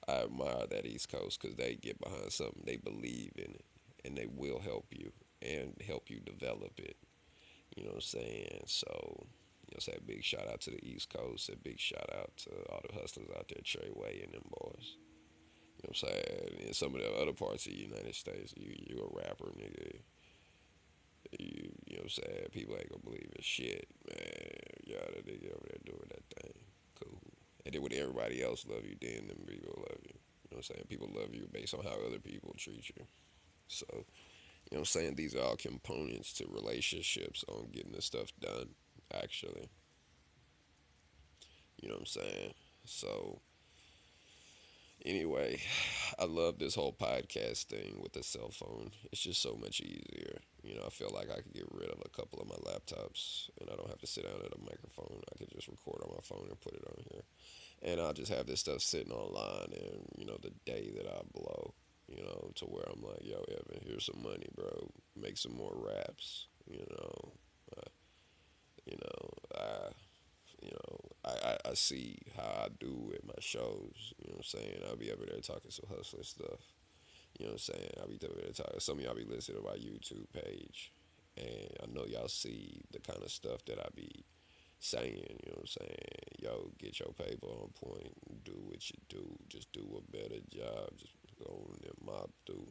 [0.07, 3.65] I admire that East Coast because they get behind something, they believe in it,
[4.05, 6.97] and they will help you and help you develop it.
[7.75, 8.63] You know what I'm saying?
[8.67, 9.25] So
[9.67, 11.49] you know, say big shout out to the East Coast.
[11.49, 14.97] A big shout out to all the hustlers out there, Treyway and them boys.
[15.77, 16.67] You know what I'm saying?
[16.67, 19.99] In some of the other parts of the United States, you you a rapper, nigga.
[21.39, 22.47] You you know what I'm saying?
[22.51, 23.43] People ain't gonna believe it.
[23.43, 24.63] Shit, man.
[24.85, 26.53] Y'all that nigga over there doing that thing.
[27.01, 27.19] Cool.
[27.65, 30.13] And then when everybody else love you, then them people love you.
[30.13, 30.85] You know what I'm saying?
[30.89, 33.05] People love you based on how other people treat you.
[33.67, 34.05] So, you know
[34.71, 35.15] what I'm saying?
[35.15, 38.69] These are all components to relationships on getting this stuff done
[39.13, 39.69] actually.
[41.81, 42.53] You know what I'm saying?
[42.85, 43.41] So,
[45.05, 45.61] anyway,
[46.19, 48.91] I love this whole podcast thing with the cell phone.
[49.11, 50.39] It's just so much easier.
[50.63, 53.49] You know, I feel like I could get rid of a couple of my laptops
[53.59, 55.21] and I don't have to sit down at a microphone.
[55.33, 57.23] I could just record on my phone and put it on here.
[57.81, 61.19] And I'll just have this stuff sitting online and, you know, the day that I
[61.33, 61.73] blow,
[62.07, 64.89] you know, to where I'm like, yo, Evan, here's some money, bro.
[65.19, 67.33] Make some more raps, you know.
[67.75, 67.89] Uh,
[68.85, 69.89] you know, I,
[70.61, 74.13] you know, I, I, I see how I do at my shows.
[74.17, 74.79] You know what I'm saying?
[74.87, 76.72] I'll be over there talking some hustler stuff.
[77.39, 77.89] You know what I'm saying?
[77.99, 78.79] I'll be talking.
[78.79, 80.91] Some of y'all be listening to my YouTube page.
[81.35, 84.23] And I know y'all see the kind of stuff that I be
[84.79, 85.97] saying, you know what I'm saying?
[86.39, 88.13] Yo, get your paper on point,
[88.43, 92.67] do what you do, just do a better job, just go on and mob through.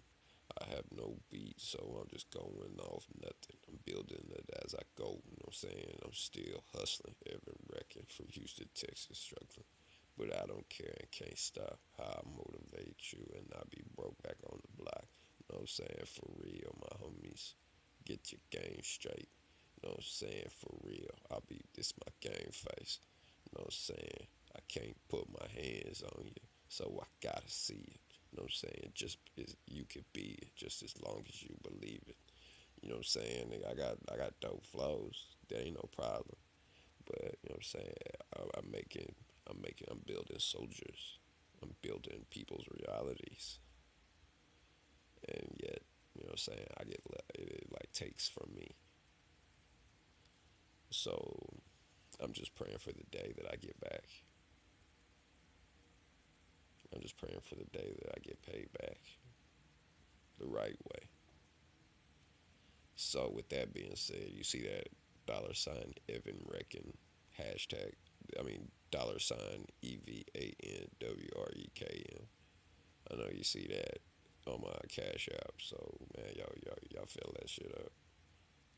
[0.60, 3.56] I have no beat, so I'm just going off nothing.
[3.66, 5.18] I'm building it as I go.
[5.24, 5.98] You know what I'm saying?
[6.04, 9.64] I'm still hustling, every Wrecking from Houston, Texas, struggling.
[10.18, 14.20] But I don't care and can't stop how I motivate you and not be broke
[14.22, 15.06] back on the block.
[15.38, 16.04] You know what I'm saying?
[16.06, 17.54] For real, my homies.
[18.04, 19.28] Get your game straight.
[19.76, 20.50] You know what I'm saying?
[20.50, 21.14] For real.
[21.30, 22.98] I'll be this my game face.
[23.44, 24.26] You know what I'm saying?
[24.54, 26.42] I can't put my hands on you.
[26.68, 28.00] So I gotta see it.
[28.30, 28.92] You know what I'm saying?
[28.94, 29.18] Just
[29.66, 32.16] you could be it, just as long as you believe it.
[32.80, 33.52] You know what I'm saying?
[33.68, 35.26] I got I got dope flows.
[35.48, 36.36] That ain't no problem.
[37.06, 37.94] But you know what I'm saying?
[38.36, 39.14] I, I'm making
[39.53, 41.18] I'm making I'm building soldiers.
[41.62, 43.59] I'm building people's realities.
[45.28, 45.82] And yet,
[46.14, 46.66] you know what I'm saying?
[46.80, 47.00] I get
[47.34, 48.74] it, it like takes from me.
[50.90, 51.14] So
[52.20, 54.05] I'm just praying for the day that I get back.
[56.94, 58.98] I'm just praying for the day that I get paid back
[60.38, 61.09] the right way.
[62.96, 64.88] So with that being said, you see that
[65.26, 66.92] dollar sign Evan Wrekn
[67.38, 67.92] hashtag.
[68.38, 72.26] I mean dollar sign E V A N W R E K N.
[73.11, 73.99] I know you see that
[74.47, 75.55] on my Cash App.
[75.59, 75.76] So
[76.16, 77.93] man, y'all y'all y'all fill that shit up.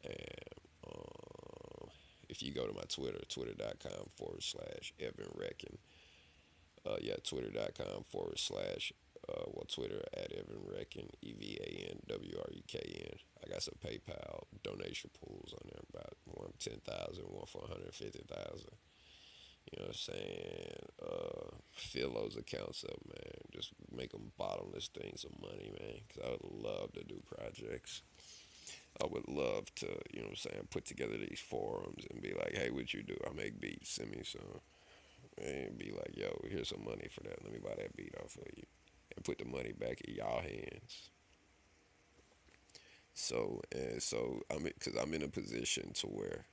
[0.04, 1.88] And um,
[2.28, 5.76] if you go to my Twitter, twitter.com forward slash Evan Wrekn.
[6.86, 8.92] Uh, yeah, twitter.com forward slash
[9.28, 12.78] uh, well, Twitter at Evan Wrekn, E V A N W R E K
[13.10, 13.18] N.
[13.44, 17.70] I got some PayPal donation pools on there, about one ten thousand, one for one
[17.70, 18.76] hundred fifty thousand.
[19.74, 20.76] You know what I'm saying?
[21.02, 23.40] Uh, fill those accounts up, man.
[23.52, 26.00] Just make them bottomless things of money, man.
[26.06, 28.02] Because I would love to do projects.
[29.02, 32.34] I would love to, you know what I'm saying, put together these forums and be
[32.34, 33.16] like, hey, what you do?
[33.28, 33.90] I make beats.
[33.90, 34.60] Send me some.
[35.36, 37.42] And be like, yo, here's some money for that.
[37.42, 38.62] Let me buy that beat off of you
[39.16, 41.10] and put the money back in y'all hands.
[43.14, 46.46] So and so I'm because I'm in a position to where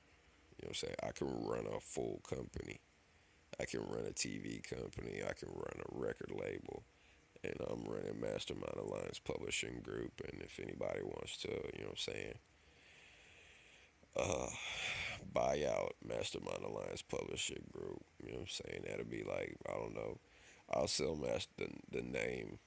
[0.58, 2.80] you know what I'm saying I can run a full company.
[3.60, 5.22] I can run a TV company.
[5.22, 6.82] I can run a record label.
[7.44, 10.12] And I'm running Mastermind Alliance Publishing Group.
[10.30, 12.34] And if anybody wants to, you know what I'm saying,
[14.16, 14.48] uh,
[15.32, 19.72] buy out Mastermind Alliance Publishing Group, you know what I'm saying, that'll be like, I
[19.72, 20.18] don't know,
[20.72, 22.58] I'll sell master the, the name.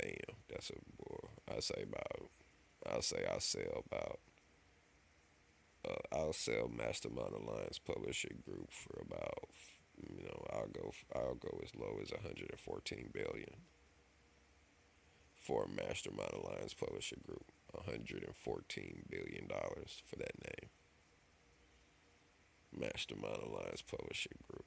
[0.00, 1.28] Damn, that's a boy.
[1.54, 2.30] I say about.
[2.90, 4.20] I'll say I'll sell about.
[5.86, 9.48] Uh, I'll sell Mastermind Alliance Publishing Group for about.
[10.52, 10.92] I'll go.
[11.14, 13.56] I'll go as low as 114 billion
[15.40, 17.44] for a Mastermind Alliance Publishing Group.
[17.72, 20.70] 114 billion dollars for that name.
[22.78, 24.66] Mastermind Alliance Publishing Group.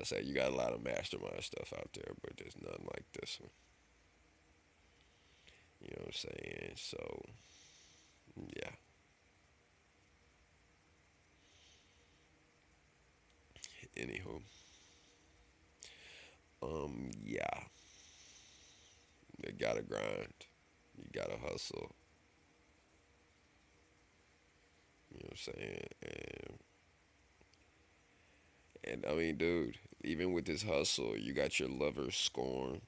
[0.00, 3.04] I say you got a lot of mastermind stuff out there, but there's none like
[3.20, 3.50] this one.
[5.82, 6.72] You know what I'm saying?
[6.76, 7.22] So,
[8.56, 8.70] yeah.
[14.00, 14.40] Anywho,
[16.62, 17.64] um, yeah.
[19.44, 20.46] You gotta grind.
[20.96, 21.94] You gotta hustle.
[25.10, 25.88] You know what I'm saying?
[26.02, 26.58] And
[28.84, 32.80] and I mean, dude, even with this hustle, you got your lover scorn.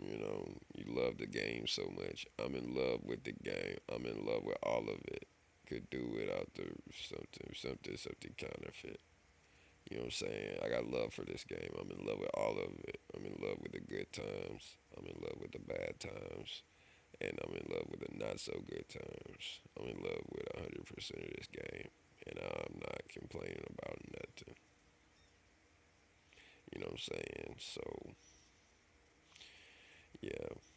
[0.00, 2.26] You know, you love the game so much.
[2.44, 3.78] I'm in love with the game.
[3.94, 5.26] I'm in love with all of it.
[5.66, 6.64] Could do without the
[7.08, 9.00] something, something, something counterfeit.
[9.92, 10.56] You know what I'm saying?
[10.64, 11.68] I got love for this game.
[11.76, 12.96] I'm in love with all of it.
[13.14, 14.80] I'm in love with the good times.
[14.96, 16.62] I'm in love with the bad times.
[17.20, 19.60] And I'm in love with the not so good times.
[19.78, 21.90] I'm in love with 100% of this game.
[22.26, 24.56] And I'm not complaining about nothing.
[26.72, 27.56] You know what I'm saying?
[27.58, 27.82] So,
[30.22, 30.71] yeah.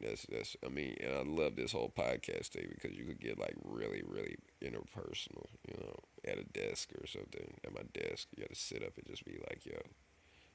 [0.00, 3.38] That's that's I mean, and I love this whole podcast thing because you could get
[3.38, 5.96] like really, really interpersonal, you know,
[6.26, 7.54] at a desk or something.
[7.64, 9.78] At my desk, you got to sit up and just be like, yo,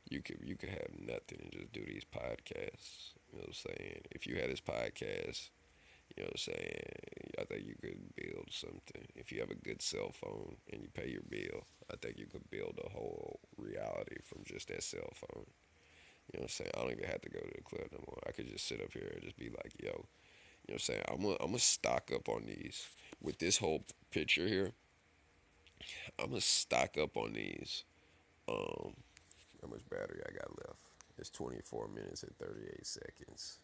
[0.09, 3.13] you could you could have nothing and just do these podcasts.
[3.31, 4.01] You know what I'm saying?
[4.11, 5.49] If you had this podcast,
[6.15, 7.31] you know what I'm saying?
[7.39, 9.05] I think you could build something.
[9.15, 12.25] If you have a good cell phone and you pay your bill, I think you
[12.25, 15.45] could build a whole reality from just that cell phone.
[16.33, 16.71] You know what I'm saying?
[16.75, 18.19] I don't even have to go to the club no more.
[18.27, 20.03] I could just sit up here and just be like, yo, you know
[20.65, 21.01] what I'm saying?
[21.07, 22.87] I'm gonna, I'm gonna stock up on these.
[23.21, 24.71] With this whole picture here,
[26.19, 27.83] I'm gonna stock up on these.
[28.47, 28.93] Um,
[29.61, 30.79] how much battery I got left?
[31.17, 33.59] It's 24 minutes and 38 seconds.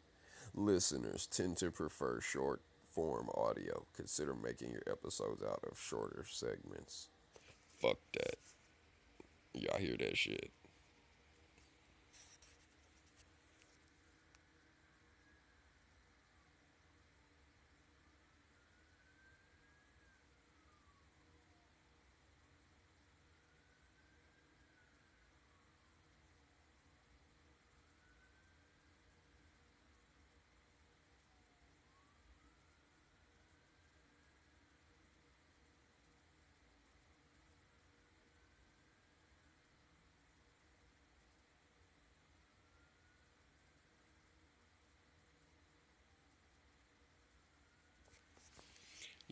[0.54, 3.86] Listeners tend to prefer short form audio.
[3.96, 7.10] Consider making your episodes out of shorter segments.
[7.80, 8.36] Fuck that.
[9.54, 10.52] Y'all hear that shit?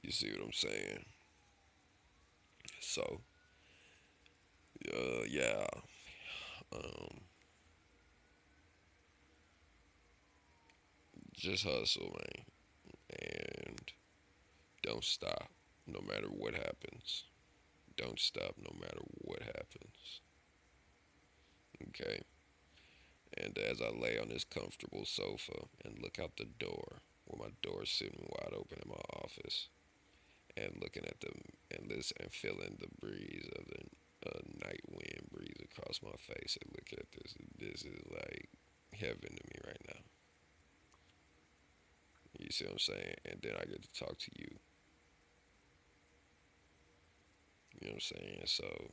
[0.09, 1.05] You see what I'm saying?
[2.79, 3.21] So,
[4.91, 5.67] uh, yeah.
[6.73, 7.19] Um,
[11.35, 12.45] just hustle, man.
[13.19, 13.91] And
[14.81, 15.51] don't stop
[15.85, 17.25] no matter what happens.
[17.95, 20.21] Don't stop no matter what happens.
[21.89, 22.23] Okay?
[23.37, 27.53] And as I lay on this comfortable sofa and look out the door, where my
[27.61, 29.69] door's sitting wide open in my office,
[30.59, 31.31] and looking at the
[31.71, 36.57] and listen and feeling the breeze of the uh, night wind breeze across my face,
[36.61, 37.35] and look at this.
[37.57, 38.49] This is like
[38.93, 40.01] heaven to me right now.
[42.37, 43.15] You see what I'm saying?
[43.25, 44.59] And then I get to talk to you.
[47.79, 48.41] You know what I'm saying?
[48.45, 48.91] So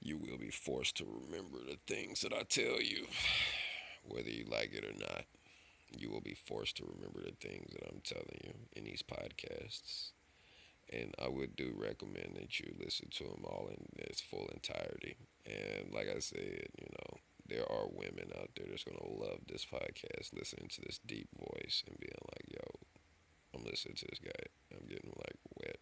[0.00, 3.06] you will be forced to remember the things that I tell you,
[4.04, 5.24] whether you like it or not.
[5.96, 10.10] You will be forced to remember the things that I'm telling you in these podcasts.
[10.92, 15.16] And I would do recommend that you listen to them all in its full entirety.
[15.46, 17.18] And like I said, you know,
[17.48, 21.28] there are women out there that's going to love this podcast, listening to this deep
[21.38, 22.64] voice and being like, yo,
[23.54, 24.44] I'm listening to this guy.
[24.72, 25.78] I'm getting like wet.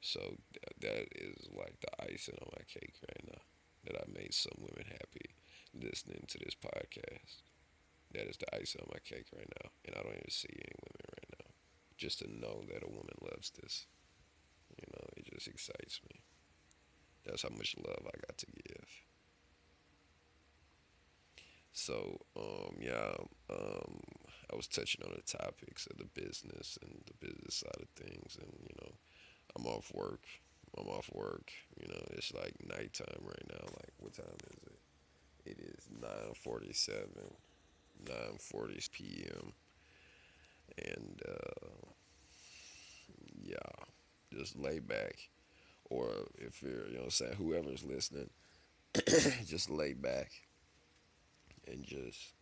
[0.00, 3.42] So th- that is like the icing on my cake right now.
[3.84, 5.36] That I made some women happy
[5.74, 7.44] listening to this podcast.
[8.14, 9.70] That is the icing on my cake right now.
[9.84, 11.50] And I don't even see any women right now.
[11.96, 13.86] Just to know that a woman loves this.
[14.78, 16.20] You know, it just excites me.
[17.24, 18.86] That's how much love I got to give.
[21.72, 23.14] So, um, yeah,
[23.50, 24.00] um,
[24.52, 28.36] I was touching on the topics of the business and the business side of things,
[28.40, 28.92] and you know,
[29.56, 30.22] I'm off work.
[30.78, 31.50] I'm off work.
[31.80, 33.64] You know, it's like nighttime right now.
[33.66, 34.78] Like, what time is it?
[35.46, 37.34] It is 9:47,
[38.04, 39.52] 9:40 p.m.
[40.78, 41.86] And uh,
[43.40, 43.84] yeah,
[44.32, 45.16] just lay back,
[45.90, 48.30] or if you're, you know, saying whoever's listening,
[49.46, 50.30] just lay back
[51.66, 52.34] and just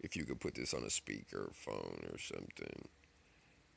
[0.00, 2.88] if you could put this on a speaker phone or something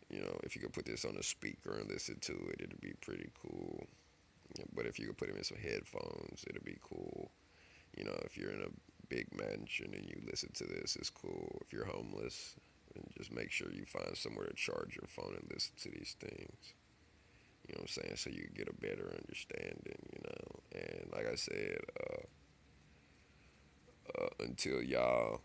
[0.09, 2.81] you know if you could put this on a speaker and listen to it it'd
[2.81, 3.85] be pretty cool.
[4.75, 7.31] But if you could put it in some headphones it'd be cool.
[7.97, 8.69] You know if you're in a
[9.11, 11.59] big mansion and you listen to this it's cool.
[11.61, 12.55] If you're homeless
[12.95, 16.15] and just make sure you find somewhere to charge your phone and listen to these
[16.19, 16.73] things.
[17.67, 18.17] You know what i'm saying?
[18.17, 20.47] So you get a better understanding you know?
[20.73, 22.23] And like i said uh,
[24.19, 25.41] uh, until y'all,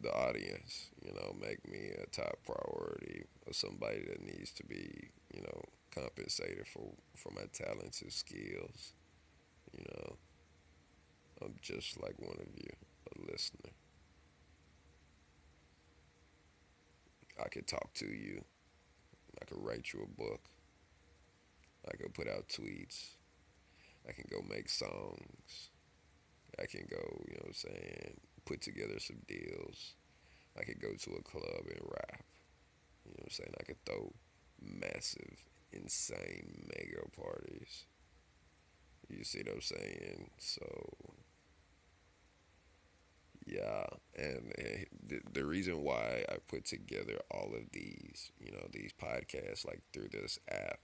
[0.00, 5.10] the audience, you know, make me a top priority or somebody that needs to be,
[5.34, 5.62] you know,
[5.94, 8.94] compensated for for my talents and skills.
[9.72, 10.11] You know,
[11.62, 12.70] just like one of you,
[13.14, 13.70] a listener.
[17.42, 18.44] I could talk to you.
[19.40, 20.40] I could write you a book.
[21.88, 23.14] I could put out tweets.
[24.08, 25.70] I can go make songs.
[26.60, 29.94] I can go, you know what I'm saying, put together some deals.
[30.58, 32.24] I could go to a club and rap.
[33.04, 33.54] You know what I'm saying?
[33.58, 34.12] I could throw
[34.60, 37.86] massive, insane mega parties.
[39.08, 40.30] You see what I'm saying?
[40.38, 40.62] So,
[43.62, 43.86] yeah.
[44.16, 44.52] And,
[45.06, 49.82] the, the reason why I put together all of these, you know, these podcasts, like
[49.92, 50.80] through this app,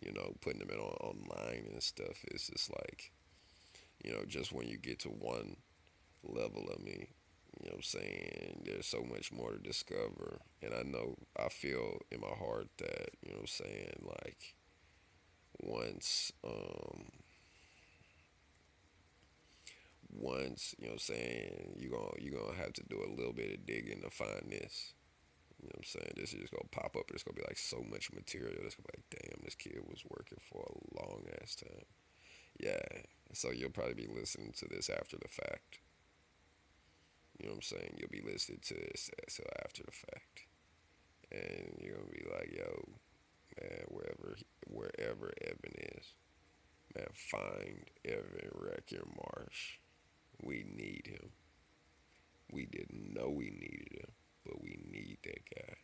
[0.00, 3.12] you know, putting them in on, online and stuff, is just like,
[4.04, 5.56] you know, just when you get to one
[6.22, 7.08] level of me,
[7.60, 8.62] you know what I'm saying?
[8.64, 10.40] There's so much more to discover.
[10.62, 14.54] And I know, I feel in my heart that, you know what I'm saying, like,
[15.62, 17.04] once, um,
[20.24, 23.34] once, you know what I'm saying, you're going you gonna have to do a little
[23.34, 24.94] bit of digging to find this.
[25.60, 26.12] You know what I'm saying?
[26.16, 27.10] This is just gonna pop up.
[27.12, 28.64] It's gonna be like so much material.
[28.64, 31.88] It's gonna be like, damn, this kid was working for a long ass time.
[32.58, 35.80] Yeah, so you'll probably be listening to this after the fact.
[37.38, 37.96] You know what I'm saying?
[37.98, 40.46] You'll be listening to this so after the fact.
[41.32, 42.88] And you're gonna be like, yo,
[43.60, 44.36] man, wherever
[44.68, 46.14] wherever Evan is,
[46.94, 49.78] man, find Evan Wrekn Marsh.
[50.44, 51.30] We need him.
[52.52, 54.12] We didn't know we needed him,
[54.44, 55.74] but we need that guy.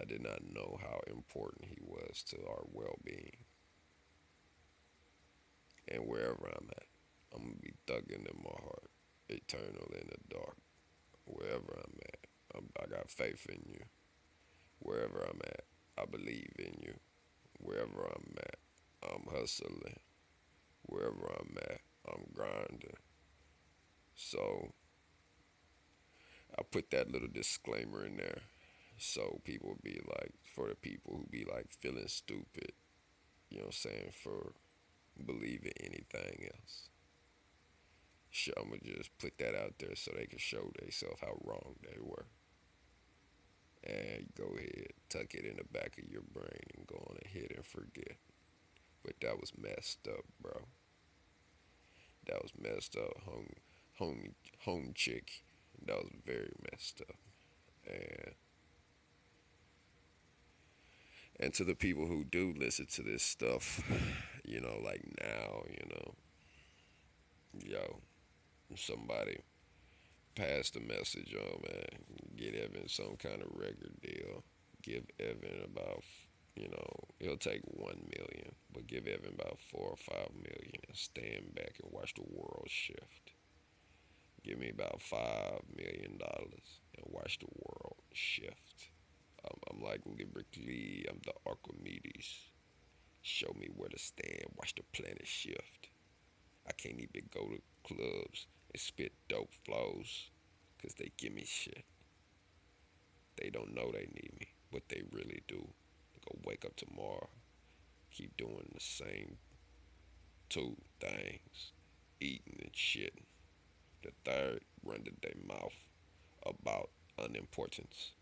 [0.00, 3.44] I did not know how important he was to our well being
[5.88, 6.86] and wherever I'm at.
[7.34, 8.90] I'm gonna be thugging in my heart,
[9.28, 10.56] eternal in the dark.
[11.24, 13.84] Wherever I'm at, I'm, I got faith in you.
[14.80, 15.64] Wherever I'm at,
[15.98, 16.94] I believe in you.
[17.58, 18.58] Wherever I'm at,
[19.02, 20.00] I'm hustling.
[20.82, 22.96] Wherever I'm at, I'm grinding.
[24.16, 24.72] So
[26.58, 28.40] I put that little disclaimer in there
[28.98, 32.72] So people be like, for the people who be like feeling stupid,
[33.50, 34.54] you know what I'm saying, for
[35.26, 36.90] believing anything else.
[38.30, 41.74] Sure, I'm gonna just put that out there so they can show themselves how wrong
[41.82, 42.26] they were.
[43.84, 47.52] And go ahead, tuck it in the back of your brain and go on ahead
[47.54, 48.16] and forget.
[49.04, 50.66] But that was messed up, bro.
[52.26, 53.54] That was messed up, home,
[53.98, 55.42] home, home chick.
[55.86, 57.16] That was very messed up.
[57.86, 58.34] And
[61.38, 63.82] and to the people who do listen to this stuff,
[64.44, 66.14] you know, like now, you know,
[67.62, 68.00] yo,
[68.74, 69.40] somebody
[70.34, 72.36] pass the message on, man.
[72.36, 74.44] Get Evan some kind of record deal.
[74.82, 76.04] Give Evan about,
[76.54, 76.86] you know,
[77.18, 81.74] he'll take one million, but give Evan about four or five million and stand back
[81.82, 83.25] and watch the world shift.
[84.46, 88.90] Give me about five million dollars and watch the world shift.
[89.44, 92.50] I'm, I'm like lyrically, I'm the Archimedes.
[93.22, 95.88] Show me where to stand, watch the planet shift.
[96.64, 100.30] I can't even go to clubs and spit dope flows
[100.76, 101.82] because they give me shit.
[103.42, 105.66] They don't know they need me, but they really do.
[106.14, 107.30] They go wake up tomorrow,
[108.12, 109.38] keep doing the same
[110.48, 111.72] two things,
[112.20, 113.26] eating and shitting.
[114.06, 115.74] The third, running their mouth
[116.44, 118.12] about unimportance.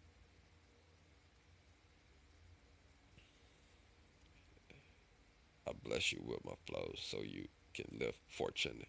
[5.68, 8.88] I bless you with my flows so you can live fortunate.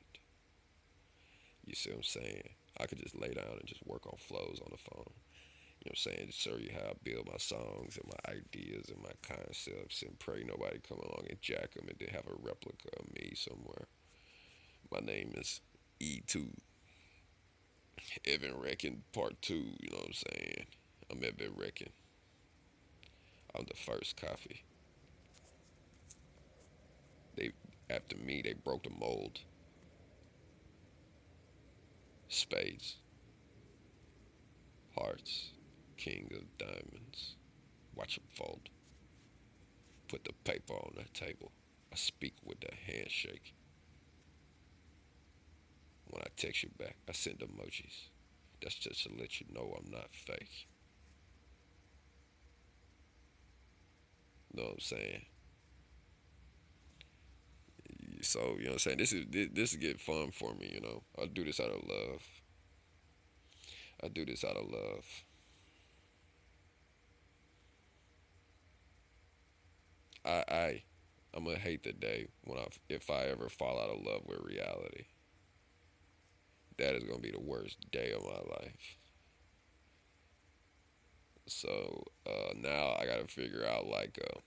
[1.65, 2.49] You see what I'm saying?
[2.79, 5.11] I could just lay down and just work on flows on the phone.
[5.81, 6.27] You know what I'm saying?
[6.27, 10.17] Just show you how I build my songs and my ideas and my concepts and
[10.17, 13.87] pray nobody come along and jack them and they have a replica of me somewhere.
[14.89, 15.59] My name is
[15.99, 16.51] E2.
[18.25, 20.65] Evan Wrekn Part 2, you know what I'm saying?
[21.11, 21.89] I'm Evan Wrekn.
[23.55, 24.63] I'm the first coffee.
[27.35, 27.51] They
[27.89, 29.39] after me they broke the mold.
[32.27, 32.97] Spades.
[34.97, 35.51] Hearts.
[35.97, 37.35] King of diamonds.
[37.95, 38.69] Watch them fold.
[40.07, 41.51] Put the paper on the table.
[41.91, 43.53] I speak with a handshake.
[46.09, 48.09] When I text you back, I send emojis.
[48.61, 50.67] That's just to let you know I'm not fake.
[54.53, 55.25] Know what I'm saying?
[58.21, 58.97] So, you know what I'm saying?
[58.97, 61.03] This is this, this is get fun for me, you know.
[61.21, 62.21] I do this out of love.
[64.03, 65.05] I do this out of love.
[70.25, 70.83] I I
[71.33, 74.39] I'm gonna hate the day when I if I ever fall out of love with
[74.41, 75.05] reality.
[76.77, 78.97] That is gonna be the worst day of my life.
[81.47, 84.39] So uh, now I gotta figure out like a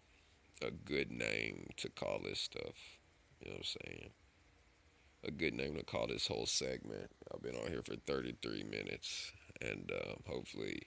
[0.67, 2.99] a good name to call this stuff.
[3.41, 4.11] You know what I'm saying?
[5.25, 7.11] A good name to call this whole segment.
[7.33, 10.83] I've been on here for 33 minutes, and uh, hopefully,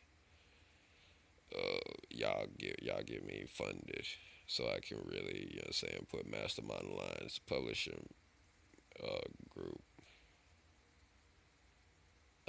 [1.55, 4.05] uh, y'all get y'all get me funded
[4.47, 8.07] so I can really, you know, what I'm saying, put Mastermind Lines Publishing
[9.01, 9.81] uh, Group.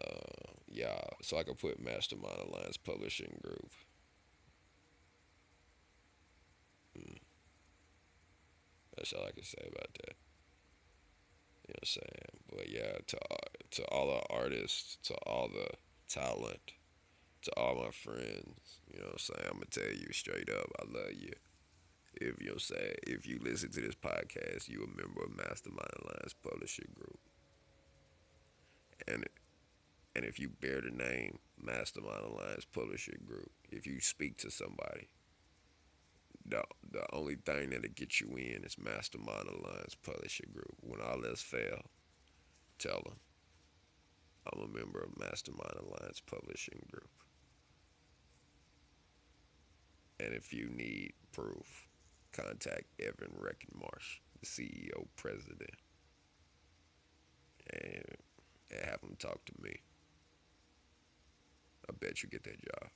[0.03, 3.71] Uh, yeah, so I can put Mastermind Alliance Publishing Group.
[6.99, 7.19] Mm.
[8.97, 10.15] That's all I can say about that.
[11.67, 12.33] You know what I'm saying?
[12.57, 13.19] But yeah, to
[13.71, 15.69] to all the artists, to all the
[16.09, 16.73] talent,
[17.43, 19.47] to all my friends, you know what I'm saying?
[19.47, 21.33] I'm gonna tell you straight up, I love you.
[22.15, 26.35] If you're saying if you listen to this podcast, you a member of Mastermind Alliance
[26.43, 27.19] Publishing Group.
[29.09, 29.27] And
[30.15, 35.09] and if you bear the name Mastermind Alliance Publishing Group, if you speak to somebody
[36.45, 40.75] the the only thing that'll get you in is Mastermind Alliance Publishing Group.
[40.81, 41.83] When all else fail,
[42.79, 43.21] tell them
[44.47, 47.11] I'm a member of Mastermind Alliance Publishing Group.
[50.21, 51.89] And if you need proof,
[52.33, 55.71] contact Evan Wrekn Marsh, the CEO president,
[57.73, 58.05] and,
[58.71, 59.81] and have him talk to me.
[61.93, 62.91] I bet you get that job.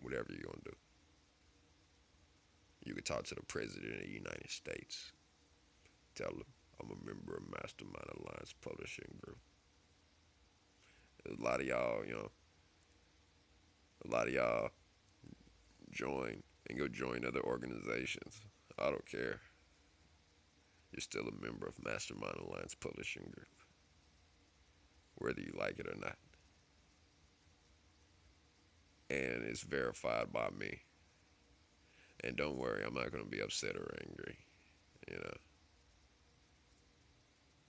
[0.00, 0.76] Whatever you're gonna do.
[2.84, 5.12] You can talk to the President of the United States.
[6.14, 6.44] Tell him
[6.80, 9.38] I'm a member of Mastermind Alliance Publishing Group.
[11.26, 12.30] a lot of y'all, you know,
[14.06, 14.70] a lot of y'all
[15.92, 18.40] join and go join other organizations.
[18.78, 19.40] I don't care.
[20.90, 23.48] You're still a member of Mastermind Alliance Publishing Group,
[25.16, 26.16] whether you like it or not.
[29.10, 30.82] And it's verified by me.
[32.22, 34.38] And don't worry, I'm not going to be upset or angry.
[35.10, 35.34] You know.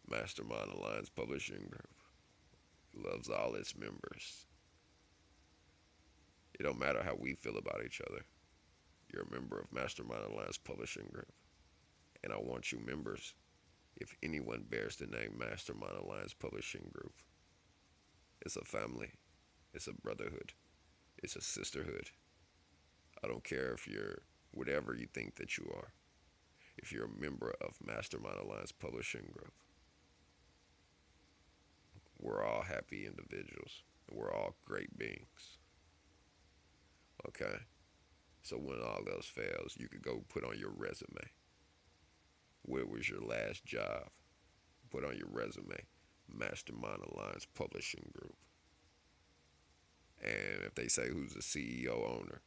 [0.09, 1.89] Mastermind Alliance Publishing Group
[2.93, 4.45] loves all its members.
[6.59, 8.21] It don't matter how we feel about each other.
[9.11, 11.31] You're a member of Mastermind Alliance Publishing Group.
[12.23, 13.33] And I want you members,
[13.97, 17.13] if anyone bears the name Mastermind Alliance Publishing Group,
[18.41, 19.11] it's a family,
[19.73, 20.53] it's a brotherhood,
[21.21, 22.09] it's a sisterhood.
[23.23, 25.93] I don't care if you're whatever you think that you are.
[26.77, 29.53] If you're a member of Mastermind Alliance Publishing Group,
[32.19, 33.83] we're all happy individuals.
[34.11, 35.59] We're all great beings.
[37.27, 37.57] Okay?
[38.41, 41.29] So when all else fails, you could go put on your resume.
[42.63, 44.09] Where was your last job?
[44.89, 45.85] Put on your resume.
[46.27, 48.35] Mastermind Alliance Publishing Group.
[50.21, 52.41] And if they say who's the CEO owner,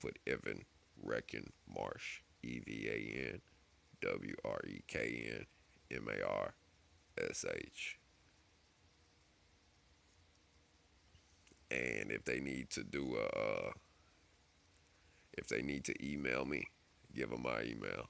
[0.00, 0.64] put Evan
[1.04, 2.20] Wrekn Marsh.
[2.42, 3.40] E V A N
[4.00, 5.46] W R E K N
[5.90, 6.54] M A R
[7.18, 7.98] S H.
[11.70, 13.70] And if they need to do a, uh,
[15.38, 16.64] if they need to email me,
[17.14, 18.08] give them my email.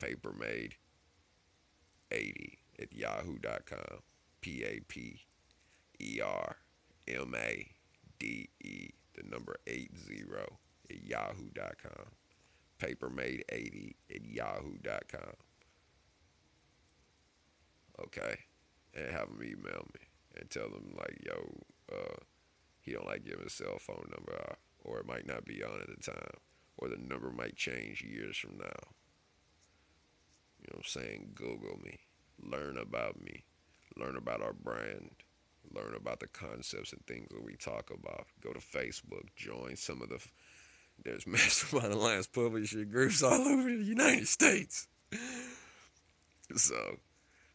[0.00, 0.74] Papermade
[2.10, 4.00] 80 at yahoo.com.
[4.40, 5.22] P A P
[6.00, 6.56] E R
[7.08, 7.66] M A
[8.18, 9.88] D E, the number 80
[10.90, 12.06] at yahoo.com.
[12.78, 15.34] Papermade 80 at yahoo.com.
[18.00, 18.38] Okay?
[18.94, 20.06] And have them email me
[20.36, 22.16] and tell them, like, yo, uh,
[22.80, 25.80] he don't like giving his cell phone number out, or it might not be on
[25.80, 26.38] at the time,
[26.76, 28.94] or the number might change years from now.
[30.60, 31.32] You know what I'm saying?
[31.34, 31.98] Google me,
[32.40, 33.44] learn about me,
[33.96, 35.10] learn about our brand,
[35.74, 38.26] learn about the concepts and things that we talk about.
[38.40, 40.18] Go to Facebook, join some of the.
[41.04, 44.88] There's Mastermind Alliance publishing groups all over the United States.
[46.56, 46.96] So,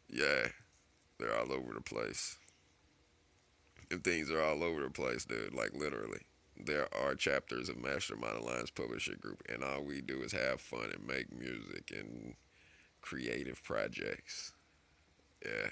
[0.07, 0.47] yeah,
[1.19, 2.37] they're all over the place
[3.93, 5.53] and things are all over the place, dude.
[5.53, 6.21] Like literally,
[6.57, 10.89] there are chapters of Mastermind Alliance Publishing Group, and all we do is have fun
[10.93, 12.33] and make music and
[13.01, 14.53] creative projects.
[15.45, 15.71] Yeah,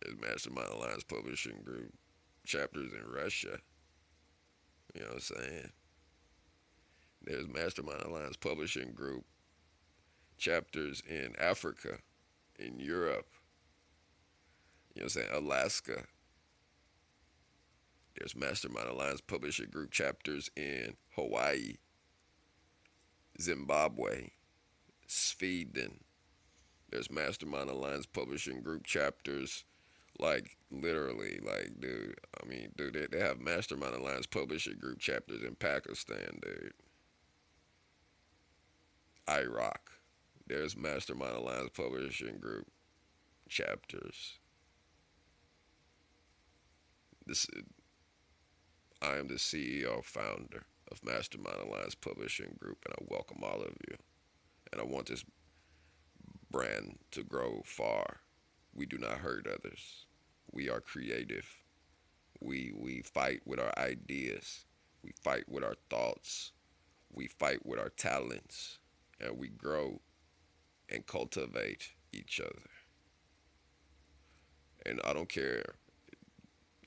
[0.00, 1.92] there's Mastermind Alliance Publishing Group
[2.44, 3.58] chapters in Russia.
[4.94, 5.72] You know what I'm saying?
[7.22, 9.24] There's Mastermind Alliance Publishing Group
[10.38, 11.98] chapters in Africa,
[12.58, 13.28] in Europe.
[14.94, 15.28] You know what I'm saying?
[15.32, 16.04] Alaska,
[18.18, 21.74] there's Mastermind Alliance Publishing Group chapters in Hawaii,
[23.40, 24.30] Zimbabwe,
[25.06, 26.00] Sweden.
[26.90, 29.64] There's Mastermind Alliance Publishing Group chapters,
[30.18, 32.18] like literally, like dude.
[32.42, 36.72] I mean, dude, they, they have Mastermind Alliance Publishing Group chapters in Pakistan, dude.
[39.28, 39.90] Iraq.
[40.46, 42.68] There's Mastermind Alliance Publishing Group
[43.48, 44.38] chapters.
[47.26, 47.46] This
[49.02, 53.76] I am the CEO founder of Mastermind Alliance Publishing Group, and I welcome all of
[53.88, 53.96] you.
[54.72, 55.24] And I want this
[56.50, 58.20] brand to grow far.
[58.74, 60.06] We do not hurt others.
[60.50, 61.46] We are creative.
[62.40, 64.66] We we fight with our ideas.
[65.02, 66.52] We fight with our thoughts.
[67.12, 68.78] We fight with our talents,
[69.20, 70.00] and we grow
[70.88, 72.70] and cultivate each other.
[74.84, 75.62] And I don't care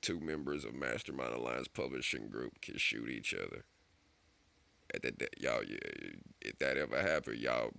[0.00, 3.64] two members of Mastermind Alliance Publishing Group can shoot each other.
[4.92, 5.62] That, that, y'all,
[6.40, 7.70] if that ever happened, y'all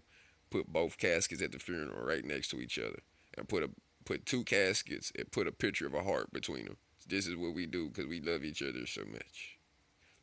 [0.49, 2.99] put both caskets at the funeral right next to each other,
[3.37, 3.69] and put a
[4.05, 6.77] put two caskets and put a picture of a heart between them.
[7.07, 9.57] This is what we do because we love each other so much.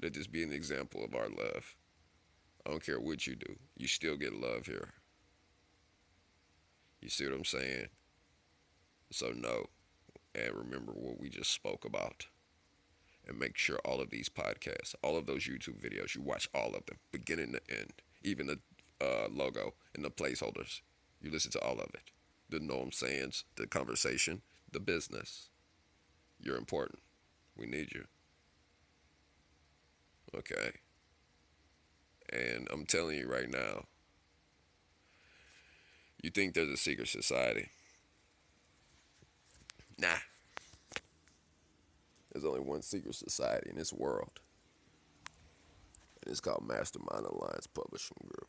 [0.03, 1.77] Let this be an example of our love.
[2.67, 4.95] I don't care what you do, you still get love here.
[7.01, 7.89] You see what I'm saying?
[9.11, 9.67] So no
[10.35, 12.27] and remember what we just spoke about.
[13.27, 16.75] And make sure all of these podcasts, all of those YouTube videos, you watch all
[16.75, 17.93] of them, beginning to end,
[18.23, 18.59] even the
[19.01, 20.81] uh, logo and the placeholders.
[21.21, 22.11] You listen to all of it.
[22.51, 25.51] The Noam sayings, the conversation, the business.
[26.41, 26.99] You're important.
[27.57, 28.07] We need you.
[30.35, 30.73] Okay.
[32.33, 33.85] And I'm telling you right now,
[36.23, 37.69] you think there's a secret society.
[39.97, 40.09] Nah.
[42.33, 44.41] There's only one secret society in this world.
[46.23, 48.49] And it's called Mastermind Alliance Publishing Group.